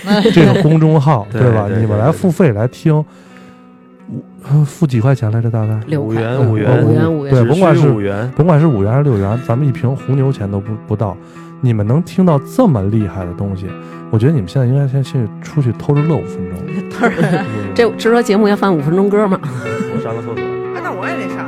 [0.33, 1.67] 这个公众号，对吧？
[1.67, 3.05] 对对你们来付费来听，
[4.65, 5.51] 付几块钱来着？
[5.51, 11.15] 大概五元五元五元五元对，甭管是五元，甭管是五元还是六元，咱们一瓶红牛钱都不不到。
[11.61, 13.67] 你们能听到这么厉害的东西，
[14.11, 16.59] 我觉得你们现在应该先去出去偷着乐五分钟。
[17.01, 19.39] 嗯这直播节目要放五分钟歌吗？
[19.43, 20.35] 我上个厕所。
[20.75, 21.48] 哎那我也得上。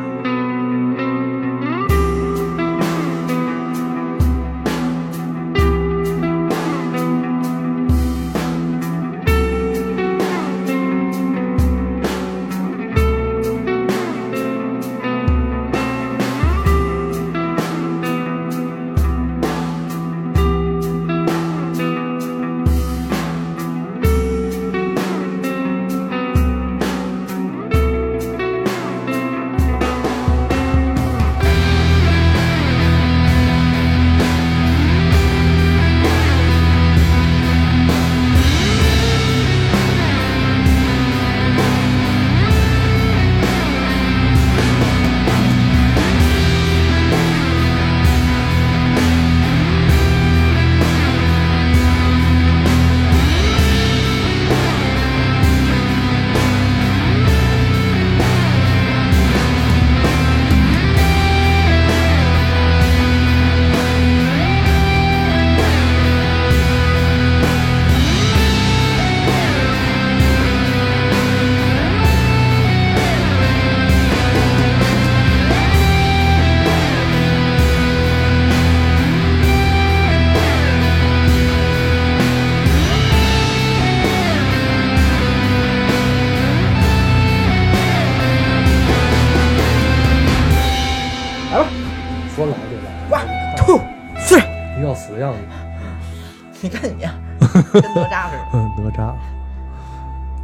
[96.63, 97.01] 你看你，
[97.73, 98.49] 跟哪吒似的。
[98.55, 99.13] 嗯，哪吒。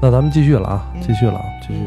[0.00, 1.80] 那咱们继续了啊，嗯继续了啊，继续。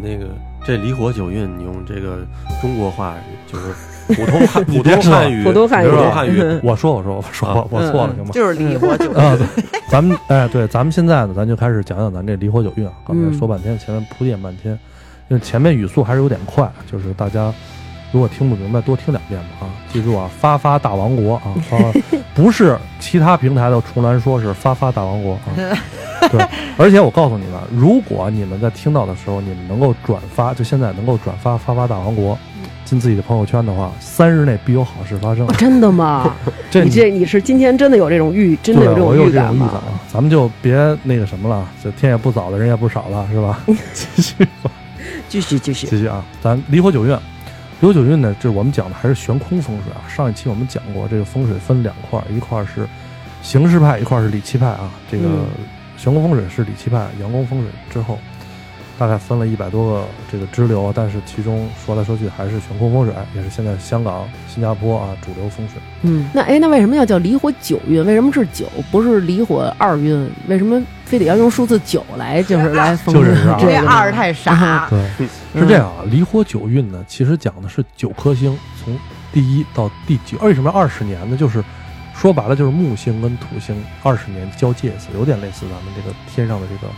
[0.00, 0.26] 那个
[0.64, 2.26] 这离火九运，你用这个
[2.60, 3.14] 中国话
[3.46, 3.72] 就是
[4.14, 8.30] 普通汉普通汉语，普通汉语普通汉语，我说，我说，我说，我我错了，行吗？
[8.32, 12.92] 就是离火九运啊，对，咱们哎，对，咱们现在呢，咱就开始讲讲咱这离火九运啊。
[13.06, 14.76] 刚才说半天，前面铺垫半天，
[15.28, 17.52] 因为前面语速还是有点快，就是大家
[18.12, 19.72] 如果听不明白，多听两遍吧啊！
[19.90, 21.78] 记住啊，发发大王国啊，发
[22.34, 25.40] 不是其他平台的重来说，是发发大王国啊。
[26.30, 26.46] 对，
[26.76, 32.38] 而且我告诉你们，如果你们在听到的时候，你们能够转发，就现在能够转发发发大王国
[32.84, 35.54] 进自己的朋友圈的话，三日内必有好事发生哦。
[35.58, 36.36] 真的吗？
[36.70, 39.46] 这你这你是今天真的有这种预，真的有这种预感？
[39.58, 39.82] 啊。
[40.12, 43.58] 咱们就别那个什么了，这天也不早了，人也不少了，是吧？
[43.94, 44.70] 继续吧，
[45.28, 46.22] 继续继续，继续啊！
[46.42, 47.16] 咱离火九运，
[47.82, 50.06] 离火九运呢，这我们讲的还是悬空风水啊。
[50.08, 52.86] 上一期我们讲过，这个风水分两块，一块是
[53.42, 54.88] 形式派，一块是理气派啊。
[55.10, 55.46] 这个嗯
[55.96, 58.20] 悬空风水是理气派，阳光风水之后，
[58.98, 65.80] 大概分了一百多个这个支流，但是其中说来说去还是悬空风水，也是现在香港、新加坡啊主流风水。
[66.02, 68.04] 嗯，那哎，那为什么要叫离火九运？
[68.04, 70.30] 为什么是九，不是离火二运？
[70.46, 75.28] 为什么非得要用数字九来，就是 来封就是啊这二太傻，对，嗯
[75.60, 78.96] 是这样啊，离火九运呢，其实讲的是九颗星从
[79.32, 81.36] 第一到第九，为什么二十年呢？
[81.36, 81.62] 就是
[82.14, 86.92] 说白了就是木星跟土星二十年交界一次，有点类似咱们这个天上的这个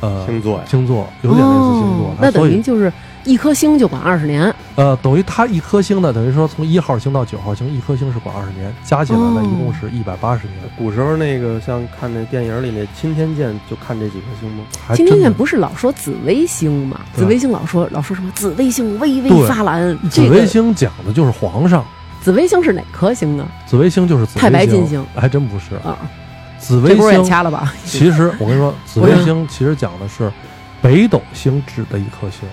[0.00, 2.92] 呃星座呀星座有点类似星座哦，那等于就是
[3.24, 4.54] 一颗星就管二十年。
[4.76, 14.62] 呃等于它一颗星呢，等于说从一号星到九号星，一颗星是管二十年，加起来呢哦一共是一百八十年，古时候那个像看那电影里那钦天监，就看这几颗星吗？
[14.86, 17.00] 还真的今天监不是老说紫微星吗？
[17.12, 21.84] 紫微星老说老说什么紫微星微微发蓝，紫这个微星讲的就是皇上，
[22.20, 23.48] 紫微星是哪颗星啊？
[23.66, 25.98] 紫微星就是紫微太白金星还真不是，啊，
[26.58, 27.72] 紫微这不是也星掐了吧？
[27.86, 30.30] 其实我跟你说，紫微星其实讲的是
[30.82, 32.48] 北斗星指的一颗星，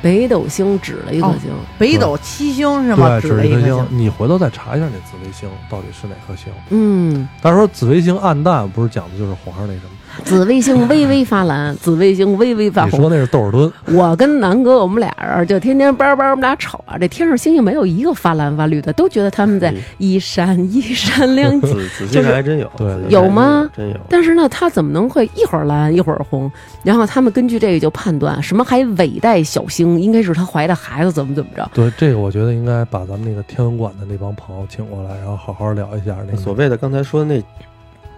[0.00, 3.20] 北斗星指了一颗星，北斗七星是吗？
[3.20, 3.98] 对，指的一颗星了一颗星。。
[3.98, 6.52] 你回头再查一下那紫微星到底是哪颗星。
[6.70, 9.90] 嗯，但是说紫微星暗淡，不是讲的就是皇上那什么？
[10.24, 12.92] 紫微星微微发蓝，紫微星微微发红。
[12.92, 21.70] 你说那是窦尔敦，我跟南哥，我们俩人就天天叭叭，我们俩瞅啊，这天上星星没有一个发蓝发绿的，都觉得他们在嗯一闪一闪亮晶。
[21.70, 23.96] 仔仔细看还真有，对有吗真有。
[24.08, 26.50] 但是呢，他怎么能会一会儿蓝一会儿红？
[26.82, 31.68] 然后他们根据这个就判断什么还尾带小星，应该是他怀的孩子怎么怎么着。
[31.72, 37.42] 对这个，我觉得应该把咱们那个天文馆的那帮朋友请过来，然后好好聊一下那个所谓的刚才说的那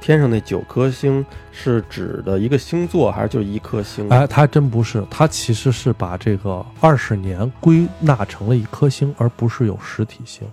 [0.00, 4.08] 天上那九颗星，是指的一个星座，还是就一颗星？
[4.08, 10.46] 哎，它还真不是，它其实是把这个二十年归纳成了一颗星，而不是有实体星。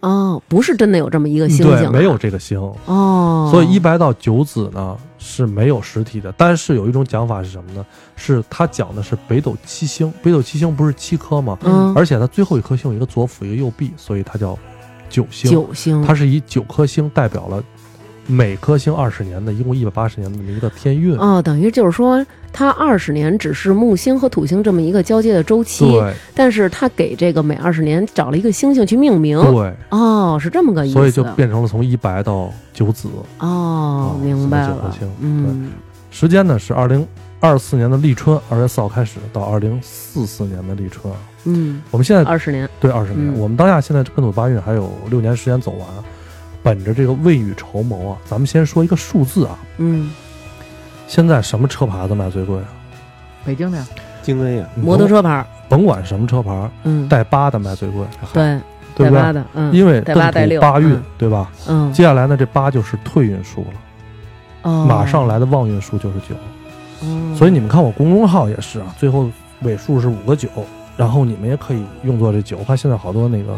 [0.00, 2.60] 哦，不是真的有这么一个星星、没有这个星。
[2.84, 3.48] 哦。
[3.50, 7.84] 所以一白到九子呢是没有实体的，但是有一种讲法是什么呢？
[8.14, 11.58] 是它讲的是北斗七星，北斗七星不是七颗吗？
[11.64, 14.56] 嗯，而且它最后一颗星有一个左辅一个右弼，所以它叫
[15.08, 15.50] 九星。
[15.50, 17.64] 九星，它是以九颗星代表了
[18.26, 21.16] 每颗星二十年的，一共一百八十年的这么一个天运。
[21.16, 29.40] 哦，等于就是说，它二十年只是木星和土星这么一个交接的周期，对但是它给这个每二十年找了一个星星去命名。
[29.40, 30.94] 对，哦，是这么个意思。
[30.94, 33.08] 所以就变成了从一白到九紫。
[33.38, 35.12] 哦哦，明白了九颗星。
[35.20, 35.70] 嗯，
[36.10, 37.06] 时间呢是二零
[37.38, 41.20] 二四年的立春，二月四号开始到二零四四年的立春啊。
[41.44, 42.68] 嗯，我们现在二十年。
[42.80, 45.86] 对二十年，嗯我们当下现在艮土八运还有六年时间走完，
[46.66, 49.56] 本着这个未雨绸缪啊，咱们先说一个数字啊。
[49.76, 50.10] 嗯，
[51.06, 52.66] 现在什么车牌子卖最贵啊？
[53.44, 53.86] 北京的呀，
[54.20, 58.58] 京 A 啊，你摩托车牌儿，甭甭管什么车牌，嗯，带八的卖最贵，对，
[58.96, 59.16] 对不对？
[59.16, 61.52] 带八的，嗯，因为艮带八带六八运嗯，对吧？
[61.68, 63.68] 嗯，接下来呢，这八就是退运数了，
[64.62, 66.34] 哦，马上来的旺运数就是九。
[67.02, 70.48] 哦，所以你们看我公众号也是啊，最后尾数是五个九，
[70.96, 72.56] 然后你们也可以用作这九。
[72.58, 73.56] 我看现在好多那个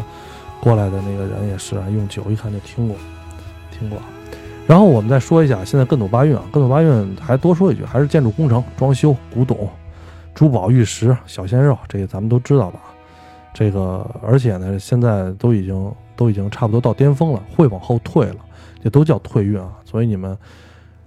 [0.61, 2.97] 过来的那个人也是啊，用酒一看就听过，
[3.71, 3.99] 听过。
[4.67, 9.67] 然后我们再说一下，现在艮土八运啊，艮土八运还多说一句，还是建筑工程、装修、古董、
[10.33, 12.79] 珠宝、玉石、小鲜肉，这个咱们都知道吧？
[13.53, 18.37] 这个而且呢，现在都已经都已经差不多到巅峰了，会往后退了，
[18.83, 19.69] 这都叫退运啊。
[19.85, 20.37] 所以你们。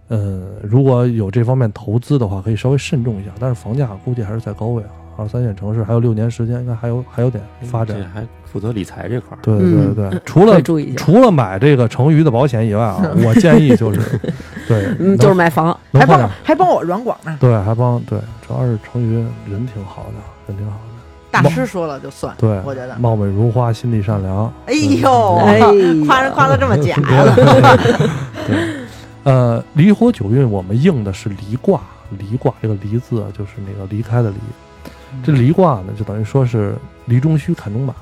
[0.08, 3.30] 嗯，如果有这方面投资的话，可以稍微慎重一下。
[3.40, 8.04] 但是房价估计还是在高位啊，二三线城市还有六年时间，应该还有还有点发展这。
[8.12, 9.40] 还负责理财这块儿。
[9.40, 14.00] 对对嗯对对，除了注意，除了买这个成渝的保险以外啊， 我建议就是，
[14.68, 17.34] 对，嗯，就是买房，还帮还帮我软广呢。
[17.40, 19.14] 对，还帮对，主要是成渝
[19.50, 20.82] 人挺好的，人挺好的。
[21.30, 22.34] 大师说了就算。
[22.36, 22.94] 对，我觉得。
[22.98, 24.52] 貌美如花，心地善良。
[24.66, 25.58] 哎呦，哎
[26.06, 27.34] 夸人夸的这么假了？
[28.46, 28.56] 对，
[29.22, 31.80] 呃，离火九运我们应的是离卦，
[32.18, 34.36] 离卦这个离字就是那个离开的离。
[35.22, 36.74] 这离卦呢，就等于说是
[37.06, 37.94] 离中虚，坎中马，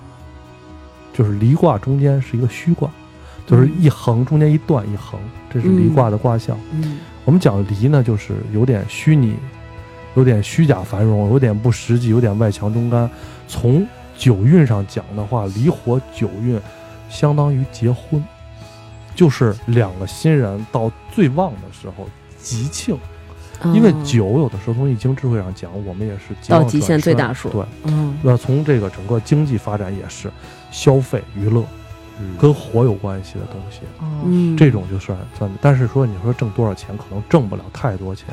[1.13, 2.91] 就是离卦中间是一个虚卦，
[3.47, 5.19] 就是一横中间一断一横，
[5.53, 6.59] 这是离卦的卦象。
[6.73, 9.37] 嗯我们讲离呢，就是有点虚拟，
[10.17, 13.09] 有点虚假繁荣，有点不实际，有点外强中干。
[13.47, 16.59] 从九运上讲的话，离火九运
[17.09, 18.25] 相当于结婚，
[19.15, 22.97] 就是两个新人到最旺的时候吉庆。
[23.75, 28.17] 因为酒有的时候从易经智慧上讲，我们也是到极限最大数对，嗯。
[28.23, 30.31] 那从这个整个经济发展也是
[30.71, 31.63] 消费娱乐
[32.19, 33.81] 嗯跟火有关系的东西。
[33.99, 34.07] 哦。
[34.25, 38.27] 嗯，这种就算算，但是说你说挣多少钱，可能挣不了太多钱，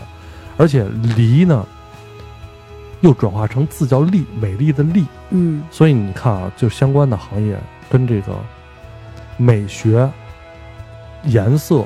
[0.55, 0.85] 而且
[1.15, 1.65] 离呢，
[3.01, 5.61] 又转化成字叫丽，美丽的丽，嗯。
[5.69, 7.57] 所以你看啊，就相关的行业
[7.89, 8.33] 跟这个
[9.35, 10.09] 美学、
[11.25, 11.85] 颜色、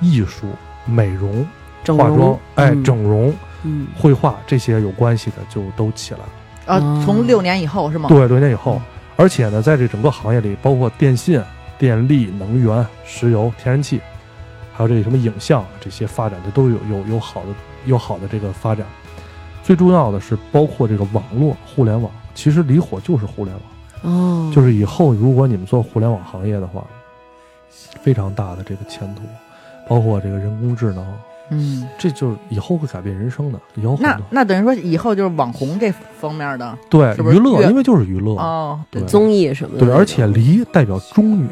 [0.00, 0.46] 艺术、
[0.86, 1.46] 美容
[1.86, 6.28] 化妆，哎，嗯整容、嗯绘画这些有关系的就都起来了。
[6.66, 8.08] 啊，从六年以后是吗？
[8.08, 8.80] 对，六年以后，
[9.16, 11.42] 而且呢，在这整个行业里，包括电信、
[11.78, 14.00] 电力、能源、石油、天然气，
[14.72, 17.48] 还有这什么影像这些发展，的都有有有好的
[17.86, 18.86] 有好的这个发展。
[19.62, 23.56] 最重要的是，包括这个网络、互联网，其实离火就是互联
[24.02, 26.84] 网，哦，就是以后如果你们做互联网行业的话，
[28.02, 29.22] 非常大的这个前途，
[29.88, 31.06] 包括这个人工智能，
[31.50, 33.58] 嗯，这就是以后会改变人生的。
[33.74, 41.46] 以后很那那等于说以后就是网红这方面的对是是娱乐，因为就是娱乐，哦，对综艺什么的对，而且梨代表中女。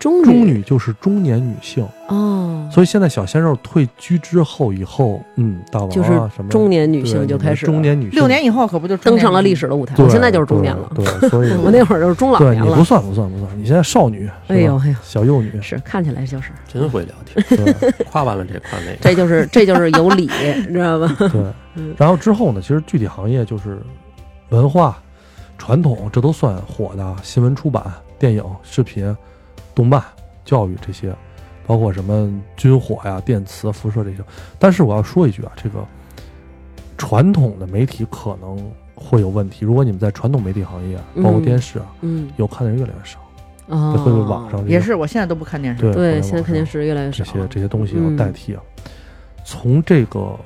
[0.00, 9.94] 中中女就是中年女性，哦，所以现在小鲜肉退居之后，以后嗯，大王啊就是什么中年女性就开始中年女性六年以后可不就登上了历史的舞台。
[9.94, 12.82] 对我现在就是中年了，对，对所以 我那会儿就是中老年对你不。
[12.82, 20.30] 算不算不算，你现在少女，哎呦哎呦，小幼女是看起来就是，真会聊天， 对夸完了这夸那个，这就是这就是有理，
[20.66, 21.14] 你知道吧？
[21.18, 21.42] 对
[21.74, 21.94] 嗯。
[21.98, 23.78] 然后之后呢，其实具体行业就是
[24.48, 24.98] 文化、
[25.58, 27.84] 传统，这都算火的，新闻出版、
[28.18, 29.14] 电影、视频、
[29.74, 30.02] 动漫、
[30.44, 31.14] 教育这些，
[31.66, 34.18] 包括什么军火呀、电磁、辐射这些。
[34.58, 35.84] 但是我要说一句啊，这个
[36.96, 39.64] 传统的媒体可能会有问题。
[39.64, 43.18] 如果你们在传统媒体行业，包括嗯电视啊，嗯，有看的人越来越少，
[43.68, 45.92] 哦，会被网上也是，我现在都不看电视。
[45.92, 47.32] 对现在看电视越来越少这。
[47.32, 48.62] 些这些东西嗯要代替啊。
[49.44, 50.38] 从这个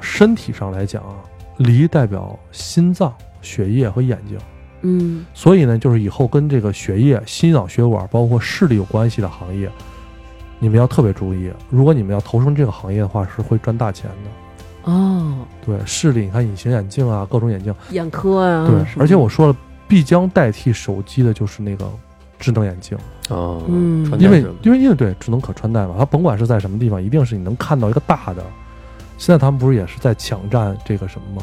[0.00, 1.14] 身体上来讲啊，
[1.58, 4.36] 梨代表心脏、血液和眼睛，
[4.82, 9.70] 嗯所以呢，就是以后跟这个血液、心脑血管包括视力有关系的行业，
[10.58, 11.50] 你们要特别注意。
[11.70, 14.90] 如果你们要投身这个行业的话，是会赚大钱的。
[14.90, 21.88] 哦，对，视力，你看隐形眼镜啊，各种眼镜，眼科啊，对，而且我说了，必将代替手机的就是那个
[22.38, 22.98] 智能眼镜。
[23.28, 28.44] 哦，嗯因为因为因为对智能可穿戴嘛，它甭管是在什么地方，一定是你能看到一个大的。
[29.18, 31.42] 现在他们不是也是在抢占这个什么吗？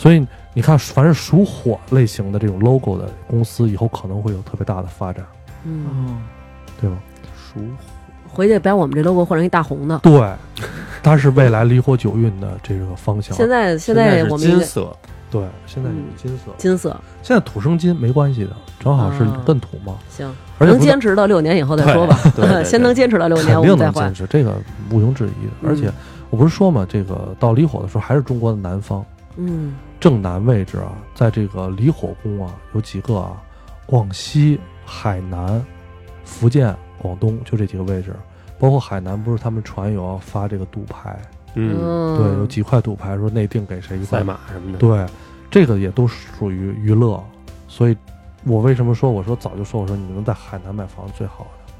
[0.00, 5.22] 所以你看，凡是属火类型的这种 logo 的公司，以后可能会有特别大的发展，
[5.64, 6.16] 嗯，哦，
[6.80, 6.96] 对吧？
[7.36, 7.66] 属火
[8.32, 9.98] 回去把我们这 logo 换成一大红的。
[9.98, 10.32] 对，
[11.02, 13.36] 它是未来离火九运的这个方向。
[13.36, 14.96] 现在现在我们金色，
[15.30, 22.18] 对，现在有嗯金色，金色，现在土生金没关系的，正好是啊镀土嘛，行，能坚持到六年以后再说吧。
[22.34, 24.14] 对先能坚持到六年，肯我们再换定能坚。
[24.14, 24.56] 持，这个
[24.90, 25.92] 毋庸置疑而且
[26.30, 29.04] 我不是说嘛，这个到离火的时候还是中国的南方。
[29.36, 33.36] 嗯正南位置啊，在这个离火宫啊，有几个啊，
[33.84, 35.62] 广西、海南、
[36.24, 38.16] 福建、广东就这几个位置，
[38.58, 41.20] 包括海南不是他们传有要发这个赌牌，
[41.54, 44.20] 嗯，对，有几块赌牌说内定给谁一块。
[44.20, 45.06] 赛，马什么的，对，
[45.50, 47.22] 这个也都属于娱乐，
[47.68, 47.96] 所以
[48.44, 51.72] 我为什么说我说早就说我说你能在海南买房最好的，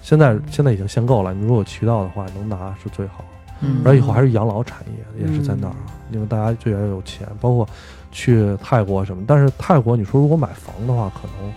[0.00, 3.22] 现在现在已经限购了，你如果有渠道的话能拿是最好。
[3.60, 7.68] 嗯而以后还是养老产业，也是在那儿，嗯因为大家就越来越有钱，包括
[8.10, 9.22] 去泰国什么。
[9.26, 11.52] 但是泰国，你说如果买房的话，可能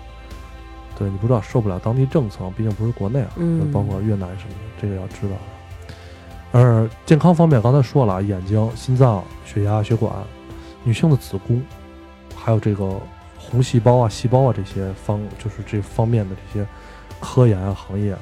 [0.96, 6.60] 对你不知道受不了当地政策，毕竟不是国内啊，嗯包括越南什么的，这个要知道的。
[6.60, 10.14] 而健康方面，刚才说了啊，眼睛、心脏、血压、血管，
[10.84, 11.60] 女性的子宫，
[12.36, 13.00] 还有这个
[13.40, 16.68] 红细胞啊、细胞啊这些方，就是这方面的这些
[17.20, 18.16] 科研啊行业。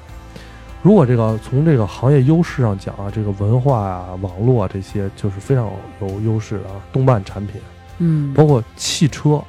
[0.81, 5.69] 如果这个从这个行业优势上讲啊，这个文化啊、网络啊这些就是非常
[6.01, 6.81] 有优势的啊。
[6.91, 7.61] 动漫产品，
[7.99, 9.39] 嗯，包括汽车，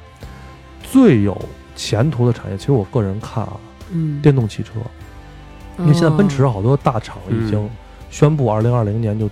[0.83, 1.35] 最有
[1.75, 3.53] 前途的产业，其实我个人看啊，
[3.91, 4.73] 嗯，电动汽车，
[5.79, 7.69] 因为现在奔驰哦好多大厂已经嗯
[8.11, 9.27] 宣布，二零二零年就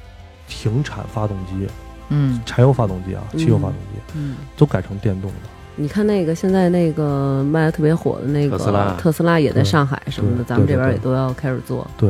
[0.47, 1.67] 停产发动机，
[2.09, 2.41] 嗯。
[2.47, 4.37] 柴油发动机啊，汽油发动机嗯。
[4.57, 5.37] 都改成电动的。
[5.75, 8.95] 你看那个现在那个卖的特别火的那个特斯拉。
[8.97, 11.87] 特斯拉也在上海什么的，咱们这边也都要开始做。
[11.97, 12.09] 对，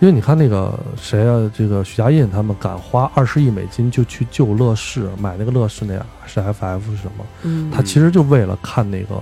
[0.00, 5.94] 因为你看那个谁啊，这个许家印他们敢花二十亿美金就去救乐视，买那个乐视那
[6.26, 7.24] 是 FF 是什么？
[7.42, 9.20] 嗯，他其实就为了看那个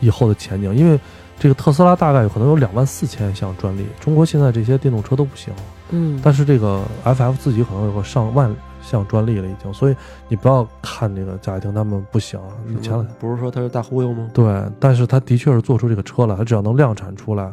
[0.00, 0.98] 以后的前景，因为
[1.38, 5.52] 这个特斯拉大概有可能有两万四千项专利，中国现在这些电动车都不行，
[5.90, 9.96] 嗯，但是这个 FF 自己可能有个上万项专利了已经，所以
[10.28, 14.28] 你不要看这个贾跃亭他们不行，你前两不是说他是大忽悠吗？
[14.32, 17.52] 对，但是他的确是做出这个车来，他只要能量产出来，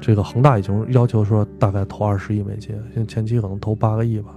[0.00, 4.30] 这个恒大已经要求说大概投二十亿美金，现在前期可能投八个亿吧，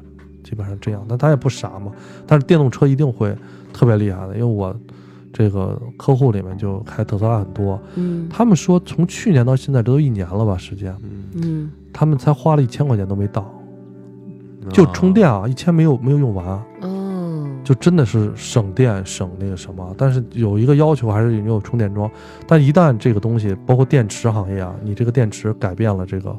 [0.43, 1.05] 基本上这样。
[1.07, 1.91] 但他也不傻嘛，
[2.25, 3.35] 但是电动车一定会
[3.73, 4.75] 特别厉害的，因为我
[5.31, 8.27] 这个客户里面就开特斯拉很多，嗯。
[8.29, 11.71] 他们说从去年到现在这都一年了吧时间，嗯，嗯。
[11.91, 13.51] 他们才花了一千块钱都没到，
[14.71, 16.45] 就充电啊，一千没有没有用完。
[16.81, 22.09] 哦，就真的是省电省那个什么，但是有一个要求还是你有充电桩，
[22.47, 26.35] 但一旦这个东西包括电池行业啊，你这个电池改变了这个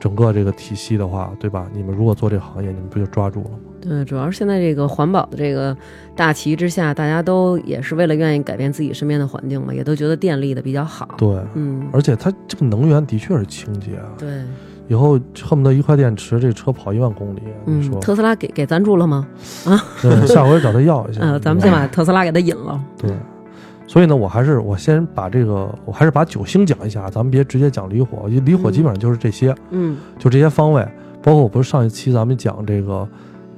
[0.00, 1.68] 整个这个体系的话，对吧？
[1.72, 3.56] 你们如果做这个行业，你们不就抓住了吗？
[3.80, 5.76] 对，主要是现在这个环保的这个
[6.14, 11.08] 大旗之下，大家都也是为了愿意改变自己身边的环境嘛，也都觉得电力的比较好。
[11.18, 14.42] 对，嗯，而且它这个能源的确是清洁啊，对，
[14.92, 19.26] 以后恨不得一块电池这车跑一万公里，你嗯说，，特斯拉给给赞助了吗？
[20.02, 21.20] 对，下回找他要一下。
[21.24, 22.78] 嗯，咱们先把特斯拉给他引了。
[22.98, 23.10] 对，
[23.86, 29.54] 所以呢，我还是我先把这个，我还是把九星讲一下，咱们别直接讲离火，离火基本上就是这些。
[29.70, 30.86] 嗯就这些方位，
[31.22, 33.08] 包括我不是上一期咱们讲这个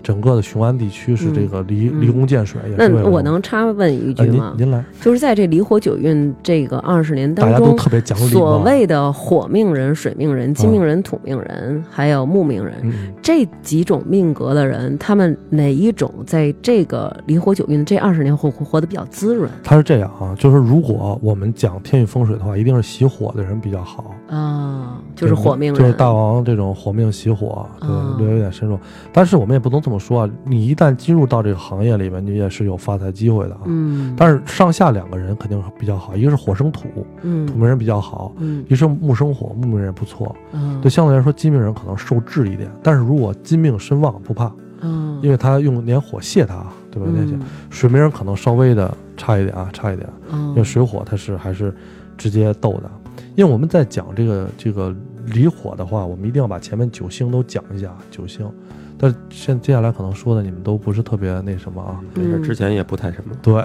[0.05, 2.01] 整个的雄安地区是这个离、嗯。
[2.01, 4.55] 离宫建水，也那我能插问一句哎，您吗？
[4.59, 12.75] 您来，就是在这离火九运这个二十年当大家都中，特别讲理所谓的火命人、水命人、金命人、土命人，还有木命人。
[12.83, 12.93] 嗯，
[13.23, 19.51] 这几种命格的人，他们哪一种在这个离火九运这二十年会活得比较滋润？
[19.63, 24.99] 他是这样啊，就是如果我们讲天运风水的话，一定是喜火的人比较好，啊？
[25.15, 28.79] 就是火命，就是大王这种火命喜火，对，略微有点深入。
[29.13, 33.61] 但是我们也不能这么说啊，你一旦进入到这个行业里面，你也是有发财机会的啊。
[33.67, 40.35] 嗯，但是上下两个人肯定比较好，一个是火生土，嗯土命人比较好，嗯一个是木生火，木命人也不错。
[40.53, 47.09] 嗯对，相对来说金命人可能受制一点，但是如果金命身旺不怕，嗯，因为他用年火泄他，对吧？
[47.15, 51.73] 那些嗯水命人可能稍微的差一点啊，差一点，嗯因为水火它是还是
[52.19, 52.91] 直接斗的。
[53.35, 54.95] 因为我们在讲这个这个
[55.27, 58.49] 离火的话，我们一定要把前面九星都讲一下九星。
[58.97, 63.35] 但是现接下来可能说的你们都不是特别那什么啊，没事，嗯之前也不太什么。
[63.43, 63.63] 对，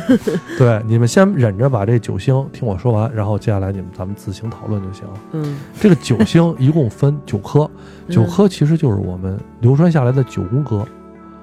[0.56, 5.14] 对，你们先忍着把这九星听我说完，然后接下来你们咱们自行讨论就行了。
[5.32, 7.70] 嗯这个九星一共分九颗，
[8.08, 10.84] 九颗其实就是我们流传下来的九宫格，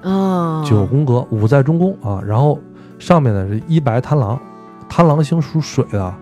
[0.02, 2.58] 哦，九宫格五在中宫啊，然后
[2.98, 4.38] 上面呢是一白贪狼，
[4.88, 6.14] 贪狼星属水的，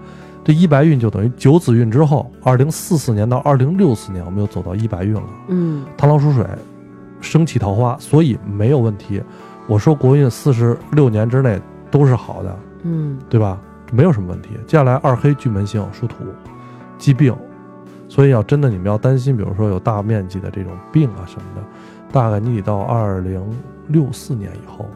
[0.47, 6.47] 这一白运就等于九子运之后，二零四四年到二零六四年我们又走到一白运了，嗯螳螂属水，
[7.21, 9.21] 生起桃花，所以没有问题。
[9.67, 13.61] 我说国运四十六年之内都是好的，嗯对吧？
[13.91, 14.51] 没有什么问题。
[14.69, 16.15] 接下来二黑巨门星属土，
[16.97, 17.35] 疾病，
[18.09, 21.63] 所以要真的你们要担心，比如说有大面积的这种病啊什么的，
[22.13, 23.43] 大概你得到二零
[23.89, 24.89] 六四年以后，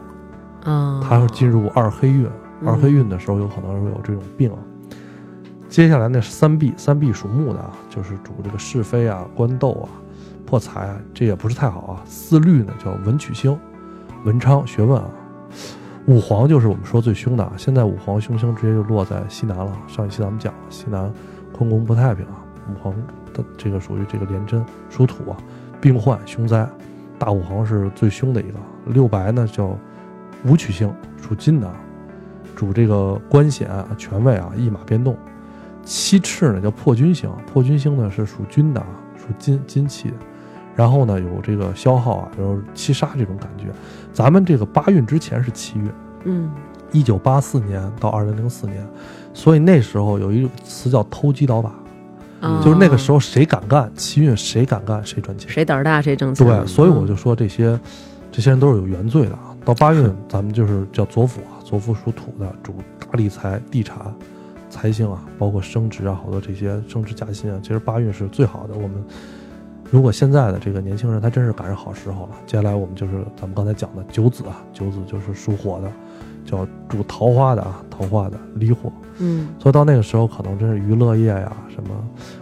[0.63, 2.25] 啊，它会进入二黑运，
[2.61, 4.57] 嗯二黑运的时候有可能会有这种病啊。
[5.71, 9.87] 接下来那是三碧，三碧属木的啊，就是主这个是非啊、官斗啊、
[10.45, 12.03] 破财啊，这也不是太好啊。
[12.05, 13.57] 四绿呢叫文曲星，
[14.25, 15.09] 文昌学问啊。
[16.07, 19.71] 五黄就是我们说最凶的啊，现在五黄凶星直接就落在西南了。
[19.87, 21.09] 上一期咱们讲了，西南
[21.53, 22.93] 坤宫不太平啊，五黄
[23.33, 25.37] 的这个属于这个廉贞，属土啊，
[25.79, 26.67] 病患凶灾。
[27.17, 28.57] 大五黄是最凶的一个，
[28.87, 29.73] 六白呢叫
[30.43, 31.71] 武曲星，属金的，
[32.57, 35.15] 主这个官显啊、权位啊、一马变动。
[35.83, 40.15] 七赤呢叫破军星，破军星呢是属军的啊，属金金气的。
[40.75, 43.65] 然后呢有这个消耗啊，有七杀这种感觉。
[44.13, 45.91] 咱们这个八运之前是七运，
[46.23, 46.49] 嗯
[46.91, 48.87] 一九八四年到二零零四年，
[49.33, 51.71] 所以那时候有一个词叫偷鸡倒把，
[52.41, 55.49] 啊，就是那个时候谁敢干七运，谁敢干谁赚钱。
[55.49, 57.79] 谁胆儿大谁挣钱，对，所以我就嗯说这些
[58.31, 59.55] 这些人都是有原罪的啊。
[59.63, 63.97] 到八运，咱们就是叫左辅啊，左辅属土的，主大理财、地产、
[64.81, 67.59] 财星啊，包括升职啊，好多这些升职加薪啊。
[67.61, 68.73] 其实八运是最好的。
[68.73, 69.03] 我们
[69.91, 72.29] 如果现在的这个年轻人，他真是赶上好时候了。
[72.47, 75.91] 接下来我们就是咱们刚才讲的九子啊，九子就是属火的，
[76.43, 78.91] 叫主桃花的啊，桃花的离火。
[79.19, 81.89] 嗯所以到那个时候，可能真是娱乐业呀，什么，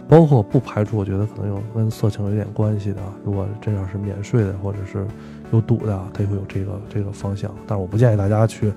[0.08, 3.12] 包括不排除，我觉得可能有跟色情有点关系的啊。
[3.22, 5.06] 如果真要是免税的，或者是
[5.52, 7.54] 有赌的啊，它也会有这个这个方向。
[7.66, 8.72] 但是我不建议大家去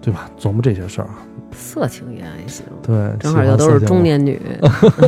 [0.00, 0.30] 对吧？
[0.38, 1.18] 琢磨这些事儿啊，
[1.52, 4.40] 色情也还行，对，正好又都是中年女，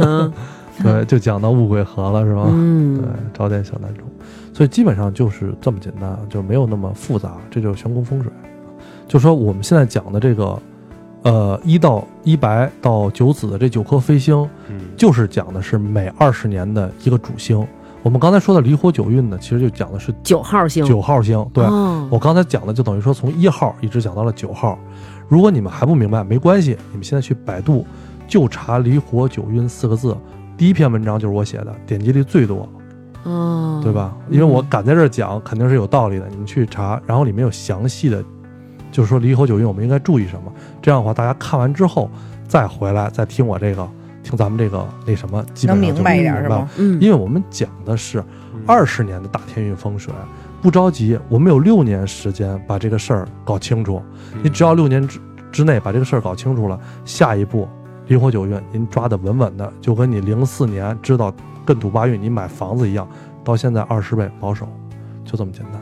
[0.83, 2.43] 对，就讲到物归河了，是吧？
[2.45, 4.05] 对嗯，，找点小男宠，
[4.53, 8.33] 所以基本上就是这么简单，就没有那么复杂，这就是玄空风水。
[9.07, 10.63] 就说我们现在讲的这个，
[11.23, 17.67] 呃，一到一白到九紫的这九颗飞星，嗯，就是讲的是每二十年的一个主星。
[18.03, 21.47] 我们刚才说的离火九运呢，其实就讲的是九号星，九号星。
[21.53, 24.79] 对，哦我刚才讲的就等于说从一号一直讲到了九号。
[25.29, 27.87] 如果你们还不明白，没关系，你们现在去百度
[28.27, 30.17] 就查“离火九运”四个字，
[30.57, 32.69] 第一篇文章就是我写的，点击率最多。
[33.25, 34.17] 哦，对吧？
[34.31, 36.27] 因为我敢在这儿讲，肯定是有道理的。
[36.31, 38.25] 你们去查，然后里面有详细的，
[38.91, 40.51] 就是说离火九运我们应该注意什么。
[40.81, 42.11] 这样的话，大家看完之后
[42.49, 43.87] 再回来再听我这个，
[44.23, 46.69] 听咱们这个那什么，基本上就能明白一点是明白？
[46.79, 48.21] 嗯，因为我们讲的是
[48.55, 50.13] 嗯二十年的大天运风水，
[50.61, 54.03] 不着急，我们有六年时间把这个事儿搞清楚。
[54.35, 57.69] 嗯你只要六年之之内把这个事儿搞清楚了，下一步
[58.07, 61.33] 离火九运您抓得稳稳的，就跟你零四年知道
[61.67, 63.09] 艮土八运你买房子一样，
[63.43, 64.69] 到现在二十倍保守，
[65.25, 65.81] 就这么简单。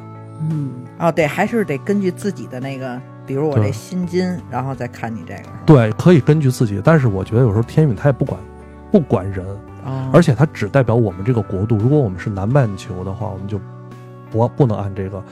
[0.50, 8.40] 嗯，哦，对，还是得根据自己的那个，比如我这对心金，然后再看你这个，对，可以根据自己，但是我觉得有时候天运它也不管
[8.90, 9.46] 不管人，
[9.84, 11.76] 哦，而且它只代表我们这个国度。
[11.76, 13.60] 如果我们是南半球的话，我们就
[14.30, 15.22] 不不能按这个。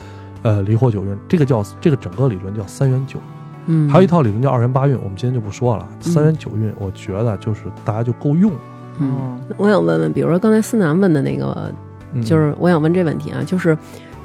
[0.42, 3.18] 呃，离火九运，这个叫这个整个理论叫三元九
[3.64, 5.88] 嗯，还有一套理论叫二元八运，我们今天就不说了。
[5.98, 8.58] 三元九运，我觉得就是大家就够用了。
[9.00, 11.72] 嗯，哦，我想问问，比如说刚才思南问的那个，
[12.12, 13.76] 嗯就是我想问这问题啊，就是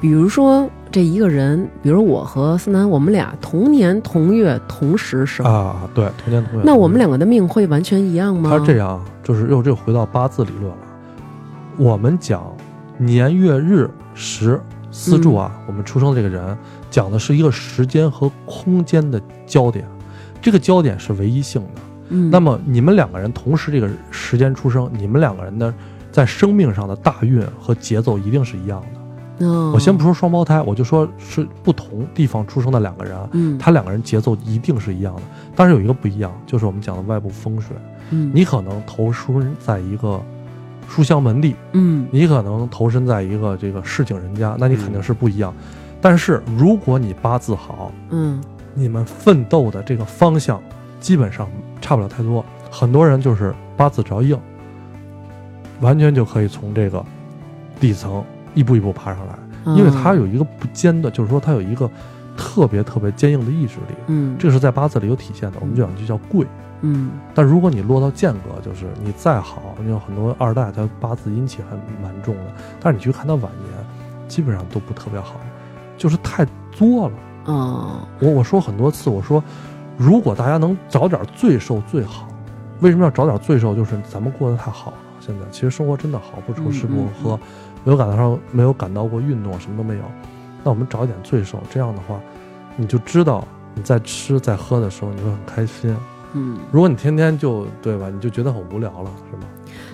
[0.02, 6.64] 比如说这一个人，比如我和思南，我们俩同年同月同时生，啊，对，同年同月。
[6.66, 8.50] 那我们两个的命会完全一样吗？
[8.50, 10.76] 他是这样啊，就是又又回到八字理论了。
[11.76, 12.42] 我们讲
[12.98, 16.58] 年月日时四柱啊，我们出生的这个人
[16.90, 19.86] 讲的是一个时间和空间的焦点，
[20.40, 21.80] 这个焦点是唯一性的。
[22.08, 25.72] 嗯，那么你们两个人同时这个时间出生，你们两个人的
[26.10, 29.01] 在生命上的大运和节奏一定是一样的。
[29.44, 35.22] 哦我先不说双胞胎，我就说是不同地方出生的两个人，嗯，他两个人节奏一定是一样的。
[35.54, 37.76] 但是有一个不一样，就是我们讲的外部风水，
[38.10, 40.20] 嗯你可能投身在一个
[40.88, 45.54] 书香门第，嗯你可能投身在一个这个市井人家，那你肯定是不一样。
[46.00, 48.42] 但是如果你八字好，嗯
[48.74, 50.60] 你们奋斗的这个方向
[50.98, 51.48] 基本上
[51.80, 52.44] 差不了太多。
[52.70, 54.38] 很多人就是八字只要硬，
[55.80, 57.04] 完全就可以从这个
[57.78, 58.24] 底层
[58.54, 59.38] 一步一步爬上来。
[59.64, 61.90] 嗯，因为它有一个不坚的，就是说它有一个
[62.36, 65.58] 特别特别坚硬的意志力，嗯这个是在八字里有体现的。
[65.60, 66.46] 我们讲就叫贵。
[66.84, 75.36] 嗯但如果你落到间隔，就是你再好，你有很多二代他八字阴气还蛮重的，但是你去看他晚年，基本上都不特别好，
[75.96, 77.14] 就是太作了。
[77.46, 79.42] 嗯我我说很多次，我说
[79.96, 82.28] 如果大家能找点罪受最好。
[82.80, 83.76] 为什么要找点罪受？
[83.76, 87.40] 就是咱们过得太好了，现在其实生活真的好，不愁吃不嗯嗯喝，
[87.84, 90.02] 没有感到上没有感到过运动，什么都没有。
[90.64, 92.20] 那我们找一点罪受，这样的话，
[92.76, 95.96] 你就知道你在吃在喝的时候你会很开心。
[96.34, 99.42] 嗯，如果你天天就对吧，你就觉得很无聊了，是吗？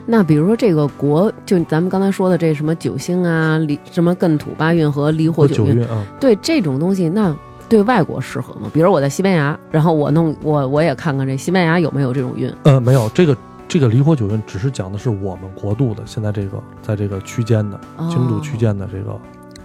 [0.06, 7.34] 那比如说这个国，就咱们刚才说的这什么九星啊，离什么艮土八运和离火九运，九运啊，对这种东西，那
[7.68, 8.70] 对外国适合吗？
[8.72, 12.52] 比如我在西班牙，然后我弄我我也看看这西班牙有没有这种运。
[12.62, 13.36] 呃，没有这个
[13.68, 19.14] 这个离火九运只是讲的是我们国度的现在这个在这个区间的哦经度区间的这个，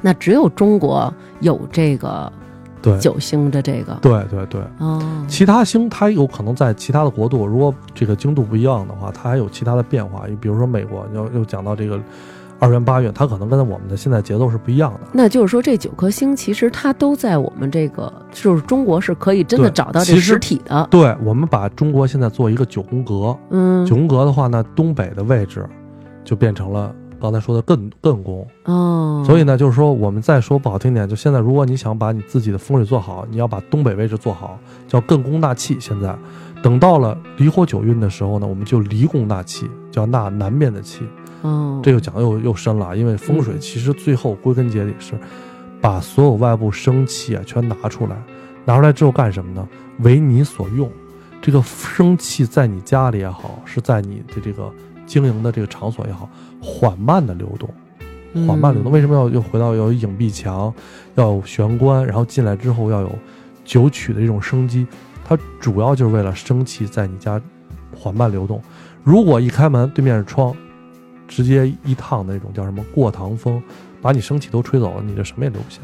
[0.01, 2.31] 那只有中国有这个
[2.81, 4.61] 对九星的这个对对对。
[4.79, 10.25] 哦，其他星它有可能在其他的国度，如果这个经度不一样的话，它还有其他的变化。
[10.41, 11.97] 比如说美国，要又讲到这个
[12.63, 14.99] 二元八运，它可能跟我们的现在节奏是不一样的。
[15.11, 20.87] 那就是说这九颗星其实它都在我们这个，就是中国是可以真的找到这实体的。
[20.89, 25.67] 对，我们把中国现在做一个九宫格，嗯九宫格的话呢，东北的位置
[26.23, 28.47] 就变成了刚才说的艮艮宫。
[28.63, 34.57] 哦，所以呢，就是说我们再说不好听点，就现在如果你想把你自己的风水做好，你要把东北位置做好，
[34.87, 35.77] 叫艮宫纳气。
[35.81, 36.15] 现在
[36.61, 41.01] 等到了离火九运的时候呢，我们就离宫纳气，叫纳南面的气。
[41.43, 45.13] 哦，这个讲的又又深了，因为风水嗯其实最后归根结底是
[45.79, 48.15] 把所有外部生气啊全拿出来，
[48.65, 49.67] 拿出来之后干什么呢？
[49.99, 50.89] 为你所用。
[51.41, 54.71] 这个生气在你家里也好，是在你的这个
[55.05, 56.29] 经营的这个场所也好，
[56.61, 57.69] 缓慢的流动。
[58.47, 58.89] 缓慢流动。
[58.89, 60.73] 嗯为什么要又回到要有影壁墙，
[61.15, 63.11] 要有玄关，然后进来之后要有
[63.65, 64.87] 九曲的这种生机？
[65.25, 67.41] 它主要就是为了生气在你家
[67.93, 68.61] 缓慢流动。
[69.03, 70.55] 如果一开门对面是窗，
[71.27, 73.61] 直接一趟的那种叫什么过堂风，
[74.01, 75.79] 把你生气都吹走了，你这什么也留不下，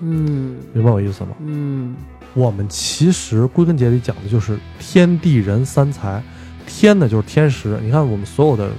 [0.00, 1.30] 嗯明白我意思吗？
[1.40, 1.94] 嗯，
[2.34, 6.22] 我们其实归根结底讲的就是天地人三才。
[6.66, 8.70] 天呢就是天时，你看我们所有的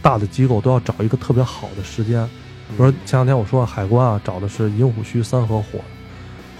[0.00, 2.24] 大的机构都要找一个特别好的时间。
[2.68, 5.80] 比如说前两天我说海关啊，找的是寅虎戌三合火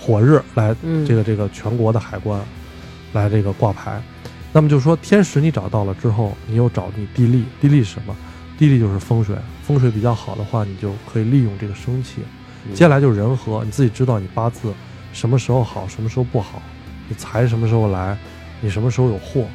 [0.01, 2.41] 火日来嗯，这个这个全国的海关
[3.13, 4.03] 来这个挂牌。
[4.53, 8.17] 那么就说天时你找到了之后，你又找你地利，地利是什么？
[8.59, 9.37] 地利就是风水，
[9.67, 12.23] 风水比较好的话，你就可以利用这个生气。
[12.73, 14.73] 接下来就是人和，你自己知道你八字
[15.13, 16.61] 什么时候好，什么时候不好，
[17.09, 18.19] 你财什么时候来，
[18.61, 19.47] 你什么时候有祸，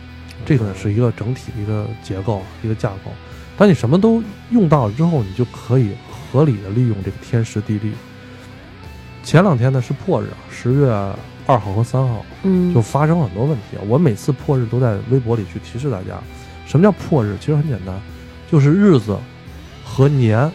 [0.45, 3.12] 这个呢是一个整体的一个结构，一个架构。
[3.58, 7.91] 当你什么都用到了之后，你就可以合理的利用这个天时地利。
[9.24, 10.89] 前两天呢是破日，十月
[11.45, 13.78] 二号和三号嗯，就发生很多问题。
[13.88, 16.18] 我每次破日都在微博里去提示大家，
[16.66, 17.36] 什么叫破日？
[17.39, 18.02] 其实很简单，
[18.52, 19.18] 就是日子
[19.86, 20.52] 和年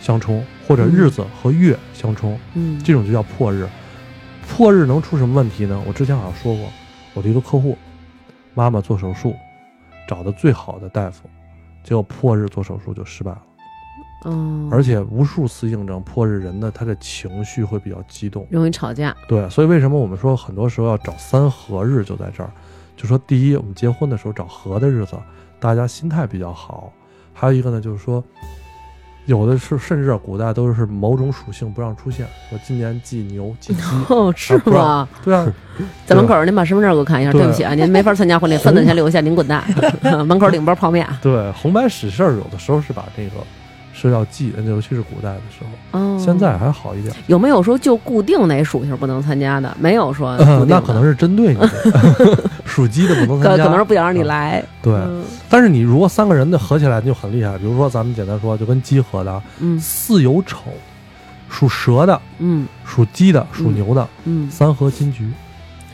[0.00, 3.68] 相冲，或者日子和月相冲，嗯，这种就叫破日。
[4.48, 5.80] 破日能出什么问题呢？
[5.86, 6.68] 我之前好像说过，
[7.14, 7.78] 我的一个客户，
[8.54, 9.34] 妈妈做手术，
[10.08, 11.28] 找的最好的大夫，
[11.84, 13.42] 结果破日做手术就失败了，
[14.24, 18.46] 嗯，而且无数次印证破日人的他的情绪会比较激动。
[18.50, 19.14] 容易吵架。
[19.28, 22.50] 对，所以为什么我们说很多时候要找三合日，就在这儿，
[22.96, 25.16] 就说第一，我们结婚的时候找合的日子，
[25.58, 26.92] 大家心态比较好；
[27.38, 28.24] 还有一个呢，就是说，
[29.26, 35.06] 有的是甚至古代都是某种属性不让出现，说今年忌牛忌鸡， 哦，是吗？
[35.22, 35.46] 对啊，
[36.06, 37.30] 在门口，您把身份证给我看一下。
[37.32, 39.62] 对对不起啊，您没法参加婚礼， 份子钱留下，您滚蛋。
[40.26, 41.06] 门口领包泡面。
[41.20, 43.32] 对红白喜事儿，有的时候是把这个
[43.98, 47.14] 是要忌，尤其是古代的时候，哦，现在还好一点。
[47.28, 49.74] 有没有说就固定哪属性不能参加的？
[49.80, 50.36] 没有说
[50.68, 51.70] 那可能是针对你的，
[52.66, 54.62] 属鸡的不能参加，可能是不想让你来。
[54.82, 54.92] 对。
[54.92, 55.24] 嗯。
[55.48, 59.80] 但是你如果三个人的合起来就很厉害，比如说咱们简单说，就跟鸡合的，嗯。
[59.80, 60.58] 巳酉丑，
[61.48, 62.66] 属蛇的、嗯。
[62.84, 65.24] 属鸡的、属牛的，嗯，三合金桔，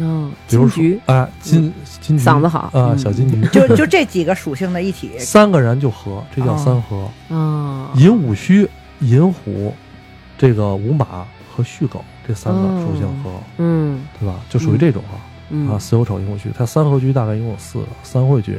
[0.02, 7.08] 哦，比如说哎金金嗓子好啊，嗯小金桔，就就这几个属性的一体， 三个人就合，这叫三合。
[7.28, 8.68] 啊，寅午戌、
[9.00, 9.74] 寅虎，
[10.38, 14.36] 这个午马和戌狗这三个哦属性合，嗯对吧？
[14.48, 15.16] 就属于这种啊。
[15.54, 18.56] 嗯啊，巳酉丑寅午戌，它三合局大概一共有四个，三会局。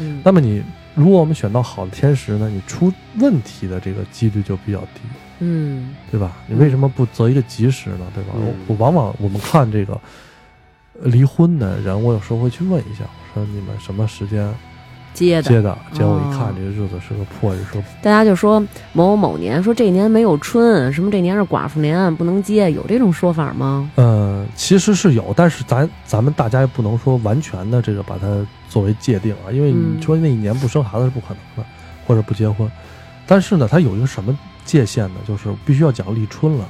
[0.00, 0.60] 嗯那么你
[0.96, 5.00] 如果我们选到好的天时呢，你出问题的这个几率就比较低，
[5.38, 6.32] 嗯对吧？
[6.48, 8.00] 你为什么不择一个吉时呢？
[8.12, 8.30] 对吧？
[8.36, 10.00] 嗯我我往往我们看这个呃
[11.02, 14.48] 离婚的人，我有时候会去问一下，我说你们什么时间
[15.12, 15.76] 接的接的？
[15.92, 23.90] 结果一看哦这个日子是个破日，说大家就说某某年说这年没有春，什么这年是寡妇年，不能接，有这种说法吗？
[23.96, 31.70] 嗯，其实是有，但是咱咱们大家也不能说完全的这个把它作为界定啊，因为嗯你说那一年不生孩子是不可能的，
[32.06, 32.70] 或者不结婚。
[33.26, 35.20] 但是呢，它有一个什么界限呢？
[35.26, 36.68] 就是必须要讲立春了。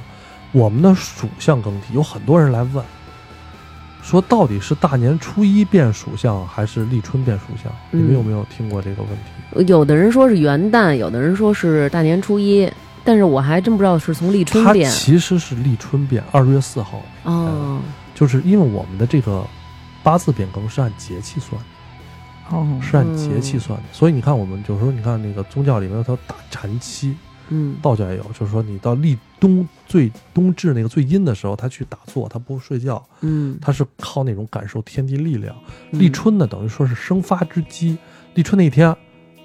[0.51, 2.85] 我们的属相更替，有很多人来问，
[4.05, 7.71] 说到底是大年初一变属相，还是立春变属相？
[7.89, 9.65] 你们嗯有没有听过这个问题？
[9.65, 12.71] 有的人说是元旦，有的人说是大年初一，
[13.03, 17.81] 但是我还真不知道是从立春它变其实是立春变，二月四号，哦，
[18.13, 19.43] 就是因为我们的这个
[20.03, 22.55] 八字变更是按节气算的。
[22.55, 27.15] 哦是按节气算的，所以你看，我们有时候你看那个宗教里面它大禅期，
[27.49, 35.55] 嗯道教也有，就是说你到立冬最冬至那个最阴的时候，他去打坐，他不睡觉，嗯，他是靠那种感受天地力量。
[35.91, 37.97] 嗯立春呢，等于说是生发之机，
[38.33, 38.95] 立春那一天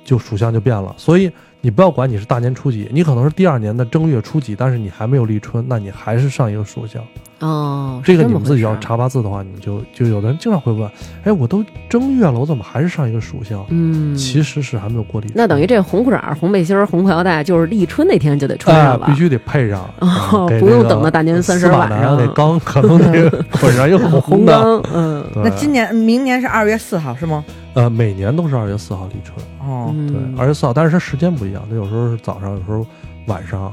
[0.04, 1.30] 就属相就变了，所以
[1.60, 7.04] 你不要管你是大年初几，你可能是第二年的正月初几，但是你还没有立春，那你还是上一个属相。
[7.40, 10.90] 哦，这个你们自己要查八字的话，你就就有的人经常会问，
[11.24, 13.64] 哎，我都正月了，我怎么还是上一个属相？
[13.70, 15.36] 嗯，其实是还没有过立春。
[15.36, 24.82] 那等于这红裤衩、红背心、红裤腰带，就是立春那天就得穿哎上了，必须得配上，哦不用等到大年三十晚上那 刚可能得捆上一个红红的。
[24.92, 27.44] 嗯那今年明年是二月四号是吗？
[27.72, 29.36] 呃，每年都是二月四号立春，
[29.66, 32.84] 哦，对，嗯，二月四号，但是它时间不一样，它有时候是早上，有时候
[33.26, 33.72] 晚上。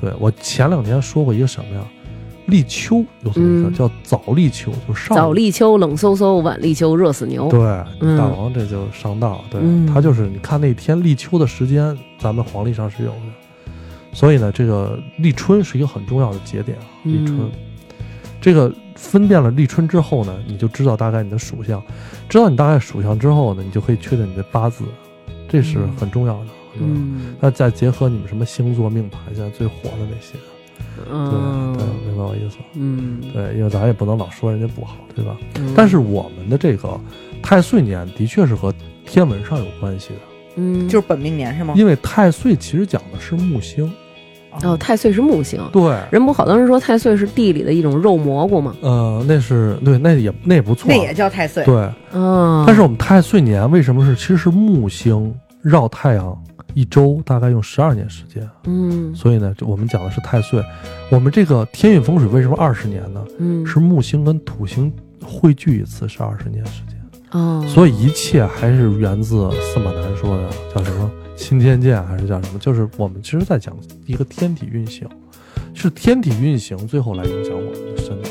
[0.00, 1.82] 对我前两天说过一个什么呀？
[2.46, 7.60] 立秋有什么叫早立秋，就上早立秋冷飕飕，晚立秋热死牛，对，
[8.00, 9.44] 嗯大王这就上道。
[9.50, 13.16] 对，嗯他就是你看那天立秋的时间，咱们黄历上是有的。
[14.12, 16.84] 所以呢，这个立春是一个很重要的节点啊。
[17.04, 17.50] 立春，嗯
[18.40, 21.80] 这个分辨了立春之后呢，你就知道大概你的属相。
[22.28, 24.84] 知道你大概属相之后呢，你就可以确定你的八字，
[25.48, 26.40] 这是很重要的。
[26.40, 30.38] 很重要的嗯那再结合你们什么星座命盘，现在最火的那些，
[31.10, 32.56] 嗯对对，明白我意思？
[32.74, 35.36] 嗯，对，因为咱也不能老说人家不好，对吧？
[35.56, 36.98] 嗯但是我们的这个
[37.42, 38.72] 太岁年的确是和
[39.06, 40.20] 天文上有关系的，
[40.56, 41.74] 嗯，就是本命年是吗？
[41.76, 43.90] 因为太岁其实讲的是木星，
[44.62, 48.76] 哦，太岁是木星，对，人不好多人说太岁是地里的一种肉蘑菇吗？
[48.80, 51.64] 呃，那是对，那也那也不错那，也叫太岁。
[51.64, 51.88] 对。
[52.12, 56.36] 嗯，但是我们太岁年为什么是其实是木星绕太阳
[56.74, 60.62] 一周大概用十二年时间，嗯所以呢，这我们讲的是太岁。
[61.10, 63.24] 我们这个天运风水为什么二十年呢？
[63.38, 64.92] 嗯是木星跟土星
[65.24, 66.98] 汇聚一次是二十年时间，
[67.30, 72.58] 哦，所以一切还是源自司马南说的叫什么新天监还是叫什么？
[72.58, 75.08] 就是我们其实在讲一个天体运行，
[75.74, 78.30] 是天体运行最后来影响我们的身体。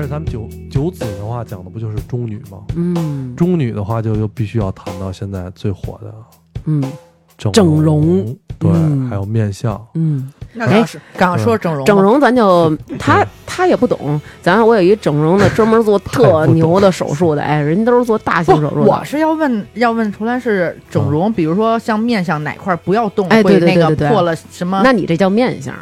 [0.00, 2.58] 而且咱们九九子的话讲的不就是中女吗？
[2.74, 6.14] 嗯中女的话就又必须要谈到现在最火的
[6.64, 6.82] 嗯
[7.36, 8.24] 整整容
[8.58, 9.78] 对，嗯还有面相。
[9.94, 18.80] 嗯，那刚是刚说整容，整容咱就他他也不懂，咱我有一整容的专门做 特牛的手术的，哎，人家都是做大型手术。
[18.82, 24.80] 我是要问，要问出来是整容，比如说像面相哪块不要动，哎对会那个对对对对破了什么？
[24.84, 25.74] 那你这叫面相，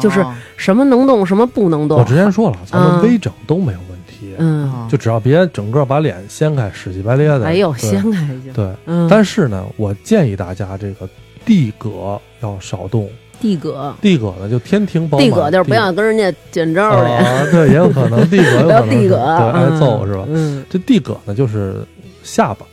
[0.00, 2.04] 就是哦什么能动，什么不能动我。
[2.04, 7.44] 之前说了，咱嗯们微整都没有问题，嗯，哦就只要别整个把脸掀开，屎气白咧的。
[7.44, 8.52] 哎呦，对掀开就。
[8.52, 11.08] 对，嗯，但是呢，我建议大家这个
[11.44, 13.08] 地葛要少动。
[13.40, 15.26] 地葛，地葛呢，就天庭饱满。
[15.26, 17.08] 地葛就是不要跟人家见招的。
[17.08, 20.24] 啊，对，也有可能地葛有可能 地葛，对挨嗯揍是吧？
[20.28, 21.84] 嗯，这地葛呢，就是
[22.22, 22.64] 下巴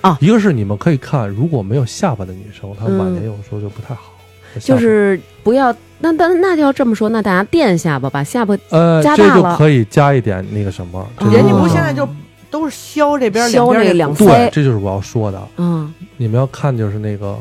[0.00, 4.12] 啊一个是你们可以看，如果没有下巴的女生，她晚嗯年有时候就不太好。
[4.60, 5.74] 就是不要。
[6.12, 12.06] 那那那就要这么说，那大家垫下巴，把下巴呃，这就加大了可以加一点那个什么，人家就是不现在就
[12.50, 15.40] 都是削这边削这这两腮对，这就是我要说的。
[15.56, 17.38] 嗯，你们要看就是那个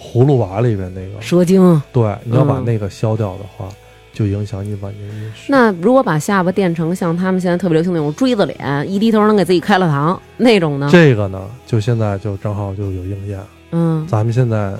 [0.00, 1.80] 葫芦娃里边那个，蛇精。
[1.92, 3.68] 对，你要把嗯那个削掉的话，
[4.12, 5.46] 就影响你晚年运势。
[5.48, 10.88] 那如果把下巴垫成像他们现在特别流行那种锥子脸，一低头能给自己开了膛那种呢？
[10.90, 13.38] 这个呢，就现在就正好就有应验。
[13.70, 14.72] 嗯咱们现在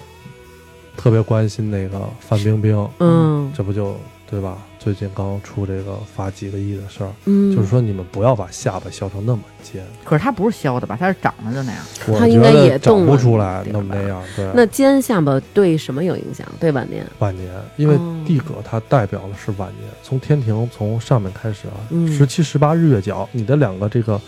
[0.99, 3.97] 特别关心那个范冰冰，嗯这不就
[4.29, 4.59] 对吧？
[4.79, 10.97] 最近刚出这个罚几个亿的事儿，嗯，就是说你们不要把下巴削成那么尖，可是它不是削的吧？
[10.99, 11.83] 它是长得就那样。
[12.09, 14.23] 我它应该也动了出来那么那样。
[14.37, 16.47] 对，那尖下巴对什么有影响？
[16.59, 17.07] 对晚年？
[17.21, 24.21] 晚年，因为哦地葛它代表的是晚年，从天庭从上面开始啊，嗯十七十八日月角，你的两个这个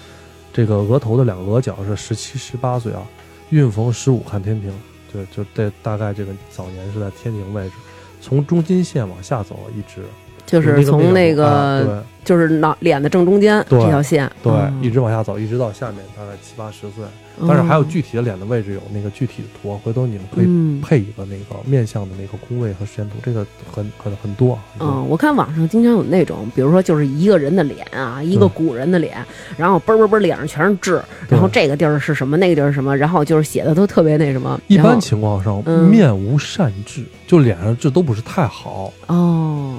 [0.52, 3.02] 这个额头的两个额角是十七十八岁啊，
[3.50, 4.72] 运逢十五看天庭，
[5.12, 7.74] 对，就这大概这个早年是在天津位置，
[8.20, 10.04] 从中心线往下走一直
[10.50, 17.02] 就是从那个，啊就是脑脸的正中间这条线，对一直往下走，一直到下面大概七八十岁，
[17.48, 20.80] 但是还有具体的脸的位置有那个具体的图，回头你们可以嗯。
[20.82, 24.58] 配一个那个面向的那个宫位和时间图，这个很很很多。
[24.78, 24.88] 很多。
[24.88, 29.16] 嗯，我看网上经常有那种，比如说就是一个人的脸啊，一个古人的脸，
[29.56, 34.60] 然后嘣嘣嘣脸上全是痣，然后这个地儿是什么，那个地儿是什么，然后就是写的都特别那什么。
[34.68, 35.88] 一般情况上，嗯。
[35.88, 39.76] 面无善痣，就脸上痣都不是太好，哦，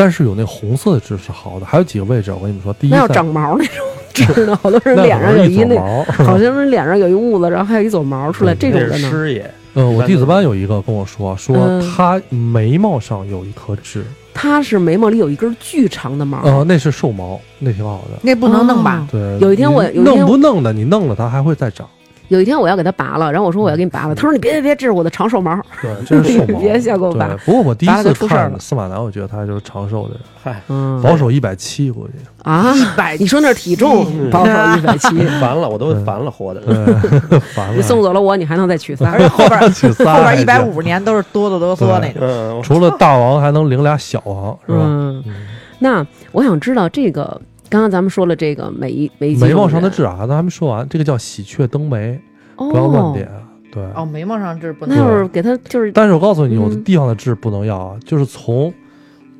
[0.00, 3.74] 但是有那红色的痣是好的，还有几个位置，我跟你们说，第一在那要长毛那种
[4.14, 5.76] 痣呢，好多人脸上有一那，
[6.24, 9.10] 好像是脸上有一痦子，然后还有一撮毛出来，这种那的呢？
[9.10, 18.18] 师爷，呃，我弟子班有一个跟我说，说嗯他眉毛上有一颗痣，他是眉毛里有一根巨长的毛，呃，那是瘦毛，那挺好的。
[18.22, 19.06] 那不能弄吧？
[19.12, 21.86] 对，有一天我你有一天弄不弄的，你弄了它还会再长。
[22.30, 25.52] 有一天我要给他拔了，然后我说我要给你拔了，他说你别别别，这是我的长寿毛。
[25.82, 26.58] 对，这是寿毛。
[26.62, 32.12] 别瞎给我拔，不过我第一次看司马南，我觉得他就是长寿的人，嗨，嗯保守一百七，估计。
[32.44, 35.08] 啊，一百你说那是体重嗯保守一百七，
[35.40, 36.60] 烦了，我都烦了，活的。
[36.60, 37.74] 对，烦了。
[37.74, 39.18] 你送走了我，你还能再娶仨而？
[39.18, 42.18] 且后边去仨后边还一百五十年都是哆哆哆嗦那种。
[42.20, 44.78] 嗯，我除了大王，还能领俩小王，是吧？
[44.84, 45.34] 嗯，嗯
[45.80, 52.20] 那我想知道这个，刚刚咱们说了这个眉眉肌眉毛上的痣啊，咱还没说完，这个叫喜鹊登眉，
[52.56, 52.68] 哦。
[52.68, 53.30] 不要乱点。
[53.72, 54.96] 对，哦，眉毛上痣不能。
[54.96, 58.74] 那要是给他就是但是我告诉你，有的嗯地方的痣不能要啊，就是从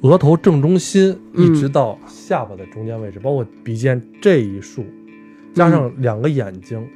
[0.03, 4.87] 额头正中心嗯一直到下巴的中间位置，包括鼻尖这一竖，
[5.53, 6.87] 加上两个眼睛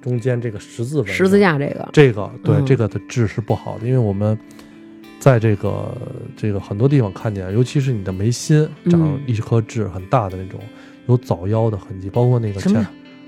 [0.00, 2.64] 中间这个十字纹，嗯十字，架这个，这个对、嗯。
[2.64, 4.38] 这个的痣是不好的，因为我们
[5.18, 5.92] 在这个
[6.36, 9.20] 这个很多地方看见，尤其是你的眉心长嗯。
[9.26, 10.60] 一颗痣很大的那种，
[11.06, 12.86] 有早夭的痕迹，包括那个前什么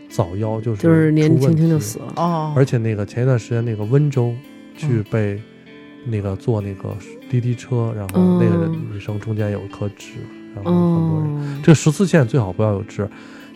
[0.08, 2.12] 早夭就是就是年轻轻就死了。
[2.16, 4.34] 哦，而且那个前一段时间那个温州
[4.76, 5.42] 去嗯被
[6.06, 6.96] 那个坐那个
[7.30, 10.14] 滴滴车，然后哦那个人女生中间有一颗痣，
[10.54, 11.30] 然后很多人。
[11.30, 13.08] 哦，这十四线最好不要有痣，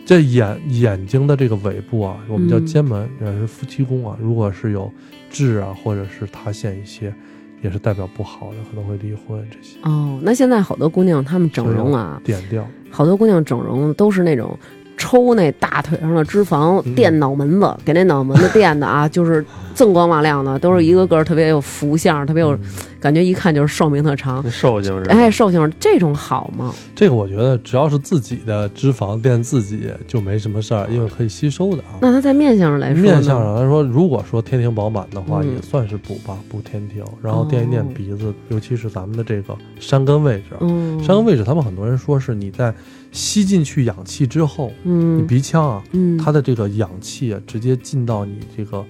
[0.05, 4.15] 这眼眼睛的这个尾部啊，我们叫嗯尖门，也是夫妻宫啊。
[4.21, 4.91] 如果是有
[5.31, 7.13] 痣啊，或者是塌陷一些，
[7.63, 9.77] 也是代表不好的，可能会离婚这些。
[9.83, 14.55] 哦，那现在好多姑娘她们整容啊，点掉，好多姑娘整容都是那种
[14.97, 19.43] 抽那大腿上的脂肪嗯垫脑门子，给那脑门子垫的啊， 就是
[19.75, 22.59] 锃光瓦亮的，都是一个个特别有福相，特别有嗯
[22.99, 24.41] 感觉，一看就是寿命特长。
[24.49, 26.73] 寿星人，哎，寿星这种好吗？
[26.95, 31.99] 这个我觉得只要是自己的脂肪垫自己就没什么事儿，因为可以吸收的啊。
[32.01, 37.03] 那它在面相上来说，面相上来说，如果说天庭饱满的话，嗯也算是补吧，补天庭。
[37.21, 40.55] 然后垫一垫哦鼻子，尤其是咱们的这个山根位置。
[40.61, 42.73] 嗯，山根位置，他们很多人说是你在
[43.13, 48.83] 吸进去氧气之后，你嗯鼻腔啊，嗯，它的这个氧气啊，直接进到你这个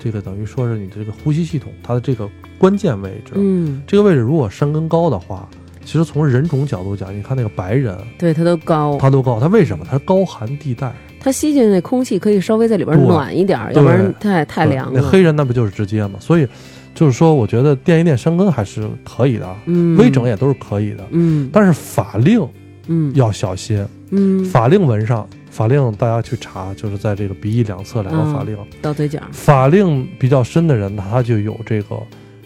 [0.00, 3.32] 这个等于说是你的这个呼吸系统，它的这个关键位置。
[3.34, 5.46] 嗯，这个位置如果山根高的话，
[5.84, 9.84] 其实从人种角度讲，你看那个白人，对他都高，他都高，他为什么？
[9.84, 10.94] 他是高寒地带。
[11.20, 15.00] 它吸进那空气可以稍微在里边暖一点，要不然太太凉了。
[15.00, 16.18] 那黑人那不就是直接嘛？
[16.20, 16.46] 所以
[16.94, 19.56] 就是说，我觉得垫一垫山根还是可以的
[19.96, 21.04] 微整也都是可以的。
[21.10, 22.46] 嗯但是法令
[22.86, 31.96] 嗯要小心，嗯，法令纹上，法令大家去查，就是在这个鼻翼两侧两个法令，到嘴角，法令比较深的人，他就有这个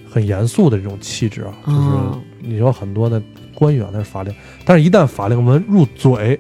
[0.09, 1.53] 很严肃的这种气质啊。
[1.67, 3.21] 就是哦你说很多的
[3.53, 4.33] 官员那是法令，
[4.65, 6.39] 但是一旦法令纹入嘴，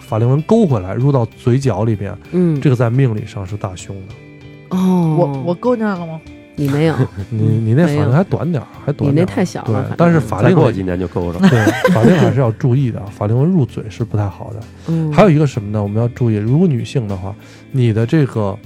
[0.00, 4.76] 法令纹勾回来入到嘴角里边，嗯，这个在命理上是大凶的。
[4.76, 6.20] 哦，我我勾进来了吗？
[6.58, 6.94] 你没有，
[7.30, 9.28] 你你那法令还短点儿，还短你点儿。
[9.28, 11.38] 那太小了，对，但是法令纹过几年就够了。
[11.48, 14.60] 对法令还是要注意的啊，法令纹入嘴是不太好的。
[14.88, 15.80] 嗯，还有一个什么呢？
[15.82, 17.34] 我们要注意，如果女性的话，
[17.70, 18.58] 你的这个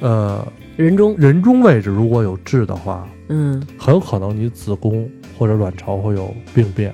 [0.00, 0.44] 呃
[0.76, 5.08] 人中，人中位置如果有痣的话，嗯很可能你子宫
[5.38, 6.92] 或者卵巢会有病变，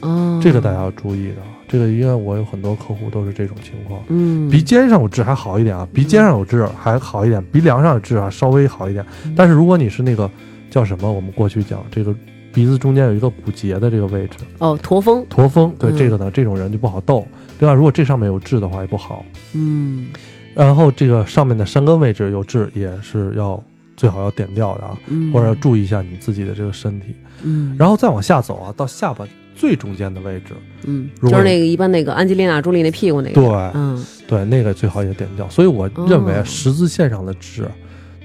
[0.00, 1.36] 哦，这个大家要注意的。
[1.68, 4.00] 这个因为我有很多客户都是这种情况。
[4.08, 9.04] 嗯，鼻尖上有痣还好一点啊，鼻尖上有痣还好一点，鼻梁上有痣啊稍微好一点。
[9.24, 10.30] 嗯但是如果你是那个
[10.70, 12.14] 叫什么，我们过去讲这个
[12.52, 17.26] 鼻子中间有一个骨节的这个位置，哦，驼峰，驼峰，对、嗯这个呢，这种人就不好斗。
[17.58, 19.24] 另外，如果这上面有痣的话也不好。
[19.54, 20.06] 嗯
[20.54, 23.62] 然后这个上面的山根位置有痣也是要
[23.94, 27.14] 最好要点掉的啊，嗯，或者注意一下你自己的这个身体。
[27.42, 29.26] 嗯，然后再往下走啊，到下巴
[29.56, 30.52] 最中间的位置，
[30.84, 35.48] 嗯，就是那个一般那个安吉丽娜·朱莉那屁股那个，对嗯对，那个最好也点掉。
[35.48, 37.66] 所以我认为哦十字线上的痣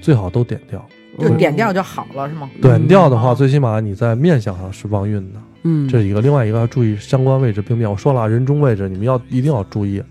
[0.00, 0.86] 最好都点掉。
[1.18, 2.48] 就点掉就好了是吗？
[2.62, 6.22] 点掉的话，哦最起码你在面相上是旺运的，嗯，这是一个。
[6.22, 7.90] 另外一个要注意相关位置病变。
[7.90, 10.02] 我说了啊，人中位置你们要一定要注意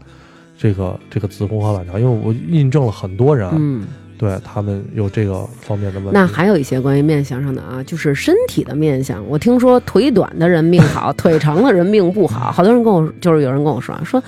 [0.56, 3.88] 这个这个子宫和卵巢，因为我印证了很多人，嗯，
[4.22, 6.12] 对他们有这个方面的问题。
[6.14, 9.28] 那还有一些关于面相上的啊，就是身体的面相。
[9.28, 12.52] 我听说腿短的人命好， 腿长的人命不好。
[12.52, 14.24] 好多人跟我就是有人跟我说说。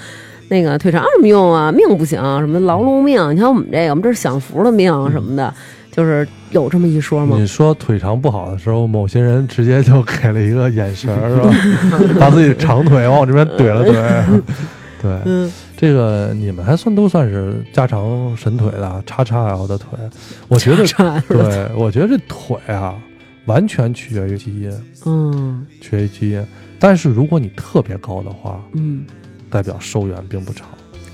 [0.50, 1.72] 那个腿长有什么用啊？
[1.72, 3.34] 命不行，什么劳碌命？
[3.36, 5.54] 你看我们这个，我们这是享福的命什么的，
[5.92, 7.48] 就是有这么一说吗你？
[7.48, 12.00] 说腿长不好的时候，某些人直接就给了一个眼神儿，是吧？
[12.20, 14.42] 把自己长腿往我这边怼了怼。
[15.02, 15.52] 对，嗯
[15.84, 20.00] 这个你们还算都算是家常神腿的，叉叉 L 的腿。
[20.48, 22.96] 我觉得， 差对我觉得这腿啊，
[23.48, 24.72] 完全取决于基因，
[25.06, 26.42] 嗯取决于基因。
[26.80, 29.04] 但是如果你特别高的话，嗯
[29.50, 30.70] 代表寿元并不长，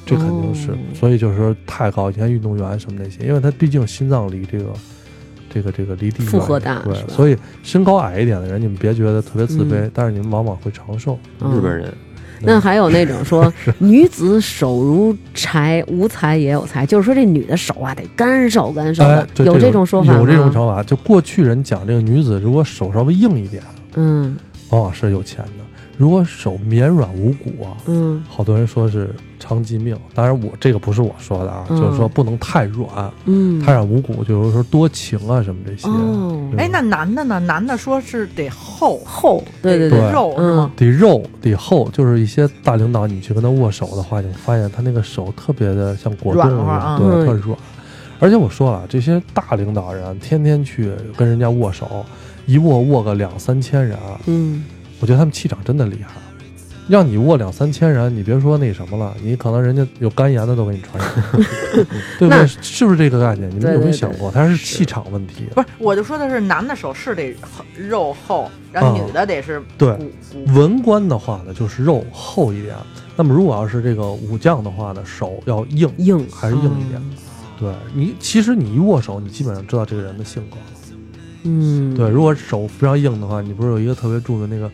[0.05, 0.69] 这肯定是。
[0.69, 4.65] 哦所以就是说太高，你看运动员什么那些，因为他毕竟心脏离这个
[5.51, 11.17] 这个这个离地负荷远对大是吧，所以身高矮一点的人，你们别觉得特别自卑，嗯但是你们往往会长寿。
[11.41, 11.91] 嗯日本人
[12.41, 20.19] 那还有那种说 女子手如柴，无才也有才，就是说这女的手啊得干瘦干瘦的哎，，有这种说法吗？
[20.19, 20.81] 有这种说法。
[20.83, 23.61] 就过去人讲这个女子，如果手稍微硬一点，
[23.95, 24.37] 嗯。
[24.69, 25.63] 往往是有钱的；
[25.97, 28.23] 如果手绵软无骨啊，嗯。
[28.29, 29.09] 好多人说是
[29.49, 29.97] 长疾命。
[30.13, 35.87] 当然我这个不是我说的啊，嗯就是说不能太软，嗯，太软无骨，就是说多情啊什么这些。
[35.89, 37.39] 哦对哎，那男的呢？
[37.39, 40.71] 男的说是得厚，厚，对对对得肉是吗？
[40.75, 47.57] 得肉得厚，就是一些大领导，你去跟他握手的话，你发现他那个手特别的像果冻一样，对，嗯特软。
[48.19, 52.05] 而且我说了，这些大领导人天天去跟人家握手，
[52.45, 54.65] 一握握个两三千人，嗯
[54.99, 56.15] 我觉得他们气场真的厉害。
[56.89, 61.45] 让你握两三千人，你别说那什么了，你可能人家有肝炎的都给你传染，
[62.17, 62.47] 对不对？
[62.47, 63.49] 是不是这个概念？
[63.51, 65.45] 你们有没有想过，它是气场问题？
[65.53, 69.95] 不是，我就说的是男的手是得厚肉厚，然后啊女的得是对
[70.47, 72.75] 文官的话呢，就是肉厚一点；
[73.15, 75.87] 那么如果要是这个武将的话呢，手要硬。
[75.97, 77.01] 硬还是硬一点
[77.59, 80.57] 对你，其实你一握手，你基本上知道这个人的性格。
[81.43, 84.71] 嗯，对，如果手非常硬的话，你不是有一个特别著名那个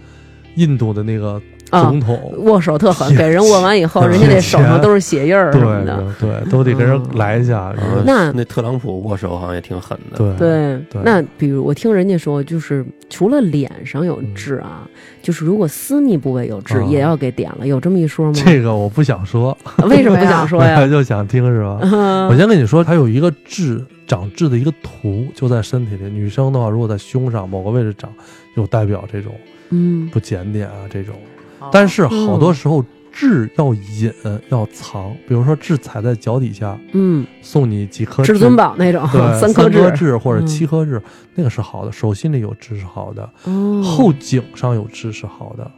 [0.55, 1.41] 印度的那个啊
[1.81, 6.13] 总统，握手特狠，给人握完以后，人家那手上都是血印儿什么对的。
[6.19, 7.73] 对对，都得跟人嗯来一下。
[8.05, 14.87] 那那特朗普握手好像也挺狠的，对对，对那比如我听人家说，就是除了脸上有痣啊，
[15.21, 18.33] 就是如果私密部位有痣，啊也要给点了，有这么一说吗？
[18.45, 19.57] 这个我不想说，
[19.89, 20.87] 为什么不想 说呀？
[20.87, 21.79] 就想听是吧？
[21.81, 26.03] 嗯我先跟你说，它有一个痣长痣的一个图，就在身体里。
[26.09, 28.09] 女生的话，如果在胸上某个位置长，
[28.55, 29.33] 就代表这种
[29.69, 31.15] 嗯不检点啊这种。
[31.59, 31.69] 哦。
[31.71, 34.11] 但是好多时候痣要隐
[34.49, 40.47] 要藏，比如说痣踩在脚底下，嗯，送你几颗至尊宝那种对， 三颗颗痣或者嗯。
[40.47, 41.01] 七颗痣，
[41.33, 41.91] 那个是好的。
[41.91, 45.71] 手心里有痣是好的，哦，后颈上有痣是好的，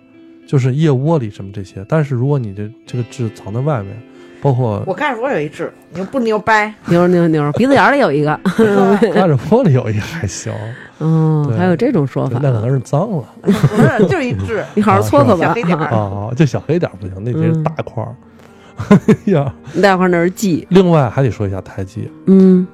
[0.47, 1.85] 就是腋窝里什么这些。
[1.87, 3.95] 但是如果你的这个痣藏在外面，
[4.41, 6.73] 包括我看着我有一痣，牛不牛掰？
[6.85, 8.39] 牛牛牛，鼻子眼里有一个，
[9.15, 10.53] 压着玻璃有一个还行，
[10.99, 13.23] 嗯，还有这种说法，那可能是脏了。
[13.41, 14.63] 不是，就一痣。
[14.75, 15.47] 你好好搓搓吧。
[15.47, 15.85] 小黑点儿。
[15.85, 17.63] 啊，就小黑点儿不行，那得是嗯。
[17.63, 18.15] 大块儿。
[18.89, 22.11] 哎 呀，那块儿那是记，另外还得说一下胎记。
[22.27, 22.67] 嗯。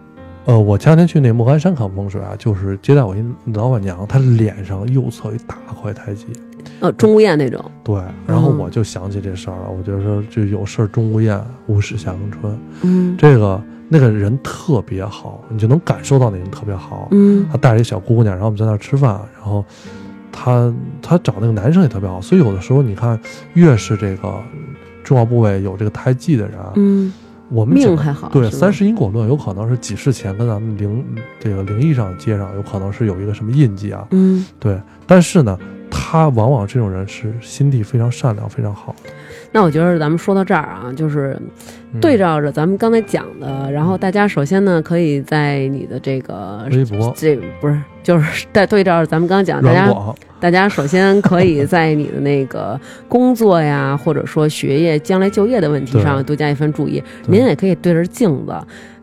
[0.45, 6.25] 呃，我前两天去那莫干山看风水啊，就是接待我一老板娘，她脸上右侧一大块太极，
[6.79, 7.95] 呃，钟无艳那种，对，
[8.27, 17.07] 然后嗯我就想起这事儿了，我就说就有事儿钟无艳，无事夏迎春，嗯这个那个人特别好，你就能感受到那人特别好。
[17.11, 19.63] 嗯他带着一小姑娘，然后我们在那儿吃饭，然后
[20.31, 23.19] 他他找那个男生也特别好，所以有的时候你看，
[23.53, 24.33] 越是这个
[25.03, 27.13] 重要部位有这个胎记的人啊，嗯，
[27.49, 31.05] 我们讲命还好，对，三世因果论有可能是几世前跟咱们灵
[31.39, 34.79] 这个灵异上接上，有可能是有一个什么印记啊，嗯，对。
[35.05, 35.59] 但是呢，
[35.95, 39.11] 他往往这种人是心地非常善良、非常好的。
[39.51, 41.37] 那我觉得咱们说到这儿啊，就是
[41.93, 41.99] 嗯。
[42.01, 49.93] 对照着咱们刚才讲的，然后大家首先呢，可以在你的这个微博、这不是就是在对照着咱们刚刚讲，大家，
[50.39, 57.01] 大家首先可以在你的那个工作呀，或者说学业、将来就业的问题上多加一份注意。
[57.27, 58.55] 您也可以对着镜子。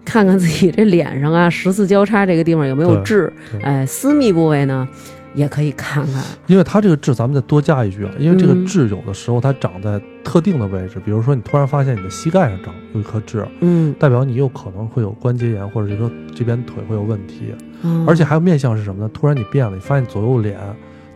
[0.02, 3.60] 看看自己这脸上啊，十字交叉这个地方有没有痣，对。
[3.62, 4.88] 哎，私密部位呢，
[5.34, 6.24] 也可以看看。
[6.46, 8.66] 因为它这个痣，咱们再多加一句啊，因为这个嗯。
[8.66, 17.54] 痣有的时候它长在特定的位置，比如说你突然发现你的膝盖上长有一颗痣，嗯，代表你有可能会有关节炎，或者是说这边腿会有问题。
[17.82, 19.10] 嗯而且还有面相是什么呢？
[19.12, 20.58] 突然你变了，你发现左右脸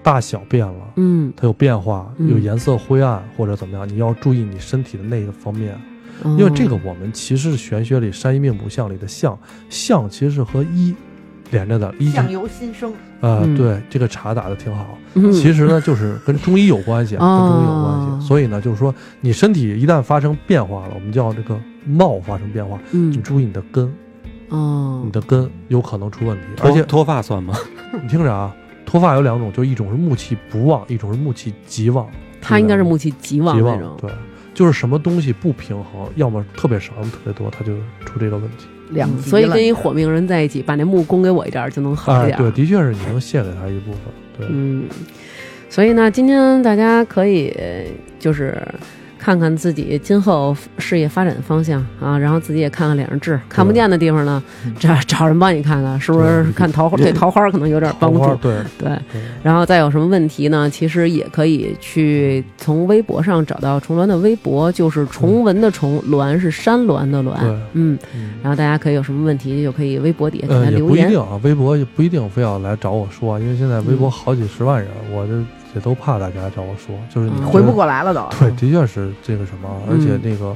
[0.03, 2.31] 大小变了，嗯，它有变化，嗯。
[2.31, 5.79] 有颜色灰暗或者怎么样，你要注意你身体的那个方面，
[6.25, 9.39] 因因为这个我们其实是玄学里山医命卜相里的相，
[9.69, 10.95] 相其实是和一
[11.55, 14.99] 连着的，一相由心生，呃，嗯对，这个茶打的挺好。
[15.15, 18.27] 嗯其实呢，就是跟中医有关系，跟中医有关哦系。
[18.27, 23.91] 所以呢，就是说你身体一旦发生变化了，我们叫这个貌发生变化，你嗯注意你的根，
[24.49, 26.43] 哦你的根有可能出问题。
[26.63, 27.55] 而且脱脱发算吗？
[28.03, 28.53] 你听着啊，
[28.85, 32.07] 脱发有两种，就一种是木气不旺，一种是木气极旺。
[32.43, 34.11] 它应该是木气极旺极旺那种，，对，
[34.53, 37.73] 就是什么东西不平衡，要么特别少，要么特别多，它就
[38.05, 38.67] 出这个问题。
[38.91, 42.43] 两极了所以跟一火命人在一起，把那木供给我一点就能好一哎，点儿。
[42.43, 44.01] 对，的确是你能献给他一部分。
[44.39, 44.85] 对，嗯，
[45.69, 47.55] 所以呢，今天大家可以
[48.19, 48.57] 就是
[49.25, 54.43] 看看自己今后事业发展的方向啊，然后自己也看看脸上痣，看不见的地方呢，
[54.79, 56.45] 找找人帮你看看，是不是？
[56.53, 58.91] 看桃花对桃花可能有点帮助，对对。
[59.43, 60.69] 然后再有什么问题呢？
[60.69, 67.99] 其实也可以去从微博上找到重峦的微博，就是重文的重，峦是山峦的峦对，嗯。
[68.15, 70.87] 嗯然后大家可以有什么问题，就可以微博底下给他留言。
[70.89, 75.33] 不一定啊，微博也不一定非要来找我说，因为现在微博好几十万人，我这
[75.75, 78.27] 也都怕大家找我说，就是你嗯回不过来了都。
[78.39, 80.47] 对，的确是这个什么，而且嗯那个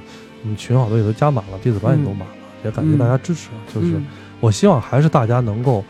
[0.43, 3.49] 我们群好多也都加满了，弟子班也都满了，也感谢大家支持。
[3.75, 4.07] 就是嗯
[4.41, 5.85] 我希望还是大家能够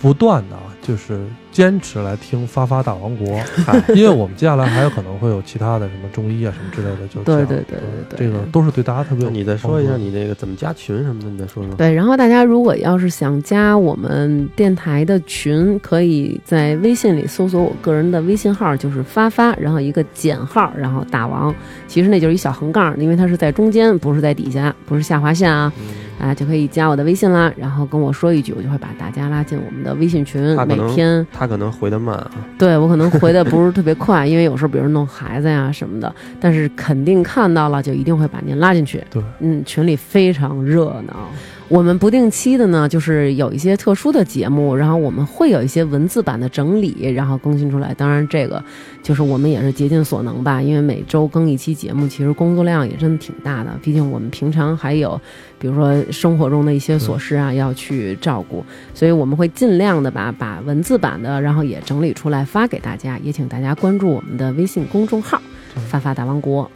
[0.00, 3.40] 不断的啊，就是坚持来听发发大王国，
[3.94, 11.74] 因为我们接下来还有可能会有其他的什么中医啊什么之类的，就是对对对对对这个都是对大家特别你再说一下你那个怎么加群什么的，你再说说。
[11.74, 21.54] 对，然后大家如果要是想加我们电台的群，可以在微信里搜索我个人的微信号，就是发发，然后一个减号，然后大王，
[21.88, 25.72] 其实那就是一小横杠，因为它是在中间，不是在底下，不是下划线啊，
[26.20, 39.02] 啊就可以加我的微信啦，然后跟我说一句，我就会把大家拉进我们的微信群每天他可能回的慢啊，对我可能回的不是特别快， 因为有时候比如弄孩子呀什么的，但是肯定看到了就一定会把您拉进去。
[39.10, 41.30] 对，嗯，群里非常热闹。
[41.70, 47.94] 我们不定期的呢，就是有一些特殊的节目，然后我们会有一些文字版的整理，然后更新出来。
[47.94, 48.60] 当然，这个
[49.04, 53.70] 就是我们也是竭尽所能吧，因为每周更一期节目，其实工作量也真的挺大的。
[53.80, 55.18] 毕竟我们平常还有，
[55.60, 65.40] 比如说生活中的一些琐事啊要去照顾，所以我们会尽量的把把文字版的，然后也整理出来发给大家，也请大家关注我们的微信公众号
[65.72, 66.68] 对“发发大王国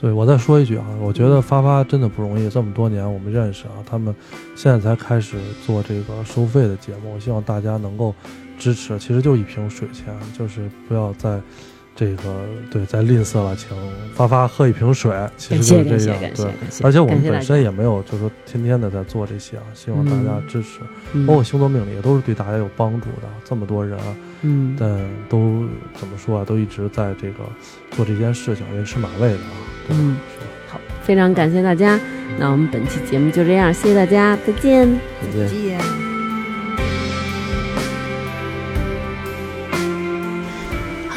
[0.00, 4.14] 对我再说一句啊，我觉得发发真的不容易，这么多年我们认识啊，他们
[4.54, 5.36] 现在才开始
[5.66, 8.14] 做这个收费的节目，我希望大家能够
[8.56, 11.40] 支持，其实就一瓶水钱，就是不要再
[11.98, 13.76] 这个对再吝啬了，请
[14.14, 16.20] 发发喝一瓶水，”，其实就是这样，对。
[16.20, 20.78] 感谢感谢，而且我们本身也没有，就是说天天的在做这些啊，希望大家支持，
[21.12, 23.28] 嗯包括星座命理也都是对大家有帮助的。
[23.44, 24.88] 这么多人啊，嗯但
[25.28, 25.66] 都
[25.98, 27.38] 怎么说啊，都一直在这个
[27.90, 30.00] 做这件事情，人吃马喂的啊，对吧？
[30.00, 30.16] 嗯
[30.68, 31.98] 好，非常感谢大家。
[32.38, 34.88] 那我们本期节目就这样，谢谢大家，再见。
[35.20, 35.48] 再见。
[35.48, 36.17] 见。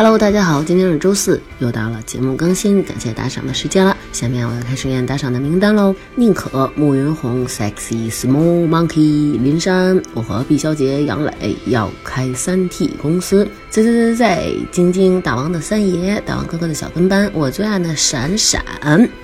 [0.04, 3.96] Hello，大家好，今天是周四，又到了节目更新、感谢打赏的时间了。
[4.12, 5.94] 下面我要开始念打赏的名单喽。
[6.16, 13.48] 宁可、慕云红、Sexy Small Monkey、林珊，我和毕小姐、杨磊要开三 T 公司。
[13.72, 18.62] 在在在在，晶晶大王的三爷，大王哥哥的小跟班，我最爱的闪闪，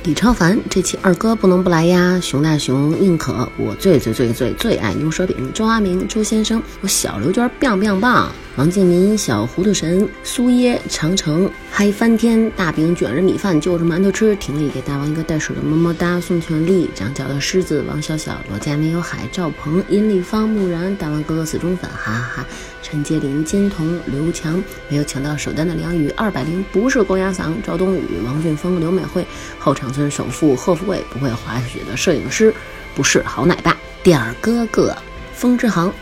[0.03, 2.17] 李超凡，这期二哥不能不来呀。
[2.23, 8.31] 熊大熊、宁可，我最最最最最爱牛舌饼，周阿明、周先生，我小刘娟 biang biang 棒。
[8.55, 22.45] 王敬民、小糊涂神、苏耶、长城、嗨翻天、大饼卷着米饭就着馒头吃，婷丽给大王一个带水的么么哒，宋全力、长脚的狮子、王小小、罗家没有海、赵鹏、殷立方、木然、大王哥哥死忠粉，哈哈哈！
[22.81, 29.23] 陈洁林、金童、刘强没有抢到首单的梁宇，二百零不是公鸭嗓，赵冬雨、王俊峰、刘美惠、
[29.59, 32.51] 后场村首富贺富贵，不会滑雪的摄影师，
[32.95, 34.97] 不是好奶爸，点儿哥哥，
[35.33, 35.93] 风之航，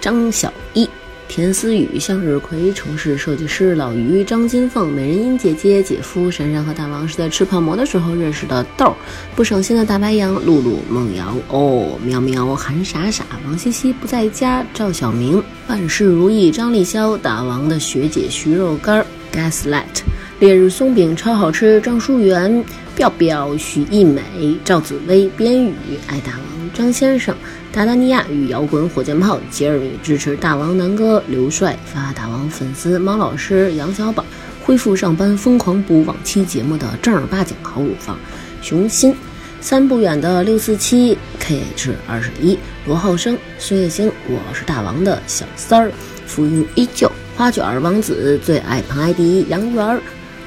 [0.00, 0.88] 张小一。
[1.28, 8.96] 田思雨、向日葵、城市设计师老于、张金凤、美人音姐姐、姐夫珊珊和大王是在吃泡馍的时候认识的豆儿，
[9.34, 20.02] 不省心的大白羊、露露、梦瑶、哦、喵喵、韩傻傻、王西西不在家、赵小明、万事如意、张立潇、大王的学姐徐肉干、Gaslight、
[20.38, 22.62] 烈日松饼超好吃，张淑媛、
[22.94, 24.20] 调调、许艺美、
[24.62, 25.72] 赵紫薇、边宇、
[26.08, 27.34] 爱大王、张先生。
[27.72, 34.22] 达达尼亚与摇滚火箭炮，杰尔米支持大王南哥，刘帅发大王粉丝，猫老师杨小宝
[34.62, 38.18] 恢复上班，疯狂补往期节目的正儿八经好乳房，
[38.60, 39.14] 熊心
[39.62, 45.90] 三不远的六四七 KH 二十一罗浩生孙叶星，我是大王的小三儿，
[46.26, 50.00] 浮云依旧花卷儿王子最爱庞艾迪杨元儿。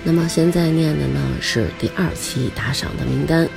[0.03, 3.47] 那么现在念的呢是第二期打赏的名单。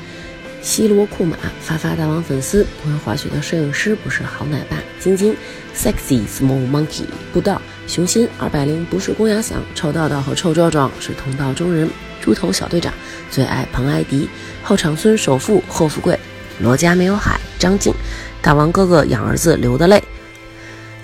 [0.60, 5.34] 西罗库马发发大王粉丝，不会滑雪的摄影师不是好奶爸，晶晶
[5.76, 7.02] ，sexy small monkey，
[7.32, 11.90] 布道，雄心二百零不是公鸭嗓，臭道道和臭壮壮是同道中人，
[12.20, 12.94] 猪头小队长
[13.28, 14.28] 最爱彭艾迪，
[14.62, 16.16] 后场村首富贺富贵，
[16.60, 17.92] 罗家没有海，张静，
[18.40, 20.00] 大王哥哥养儿子流的泪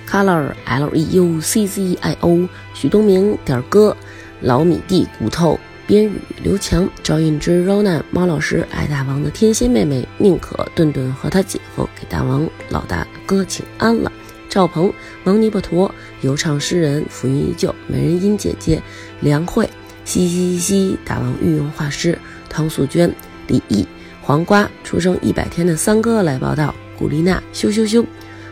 [0.09, 3.97] ，color l e u c z i o，许东明点儿哥，
[4.41, 5.59] 老米蒂骨头。
[5.87, 6.13] 边宇、
[6.43, 14.13] 刘强、赵胤之、Rona、猫老师、爱大王的天仙妹妹、宁可、顿顿和他姐夫给大王老大哥请安了。
[14.51, 14.93] 赵鹏、
[15.25, 15.91] 王尼巴陀、
[16.21, 18.83] 游唱诗人、浮云依旧、美人音姐姐、
[19.21, 19.67] 梁慧、
[20.05, 22.19] 嘻嘻嘻、大王御用画师、
[22.51, 23.11] 汤素娟、
[23.47, 23.87] 李毅、
[24.21, 28.05] 黄瓜出生一百天的三哥来报道，古丽娜羞羞羞，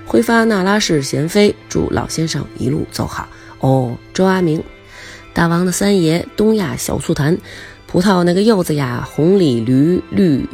[0.06, 3.28] 挥发那拉氏贤妃，祝老先生一路走好。
[3.60, 4.62] 哦，周阿明，
[5.36, 7.36] 大王的三爷，东亚小醋坛，
[7.86, 10.48] 葡萄那个柚子呀，红鲤驴绿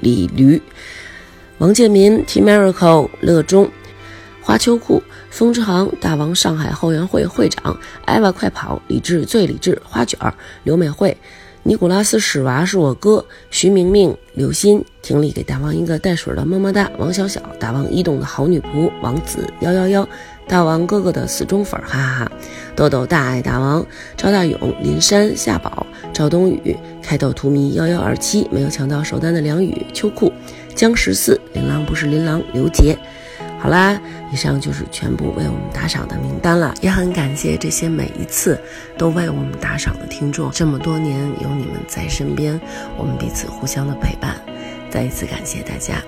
[0.00, 0.60] 鲤驴，
[1.56, 3.70] 王建民，T Miracle，乐中。
[4.42, 7.74] 花秋裤，风之航，大王上海后援会会长，
[8.04, 10.34] 艾娃快跑，理智最理智，花卷儿，
[10.64, 11.16] 刘美惠，
[11.62, 20.06] 尼古拉斯史娃是我哥，徐明明，刘鑫，婷丽给大王一个带水的么么哒，王小小，大王一动的好女仆，王子幺幺幺，
[20.50, 22.32] 大王哥哥的死忠粉，哈哈哈，
[22.74, 23.86] 豆豆大爱大王，
[24.16, 30.32] 赵大勇，林山夏宝，赵冬雨，开豆图迷幺幺二七，没有抢到首单的梁宇，秋裤，
[30.74, 32.98] 江十四，琳琅不是琳琅，刘杰。
[33.60, 33.96] 好啦，
[34.32, 38.60] 以上就是全部为我们打赏的名单了，也很感谢这些每一次
[38.98, 40.50] 都为我们打赏的听众。
[40.50, 42.60] 这么多年有你们在身边，
[42.98, 44.34] 我们彼此互相的陪伴，
[44.90, 46.02] 再一次感谢大家。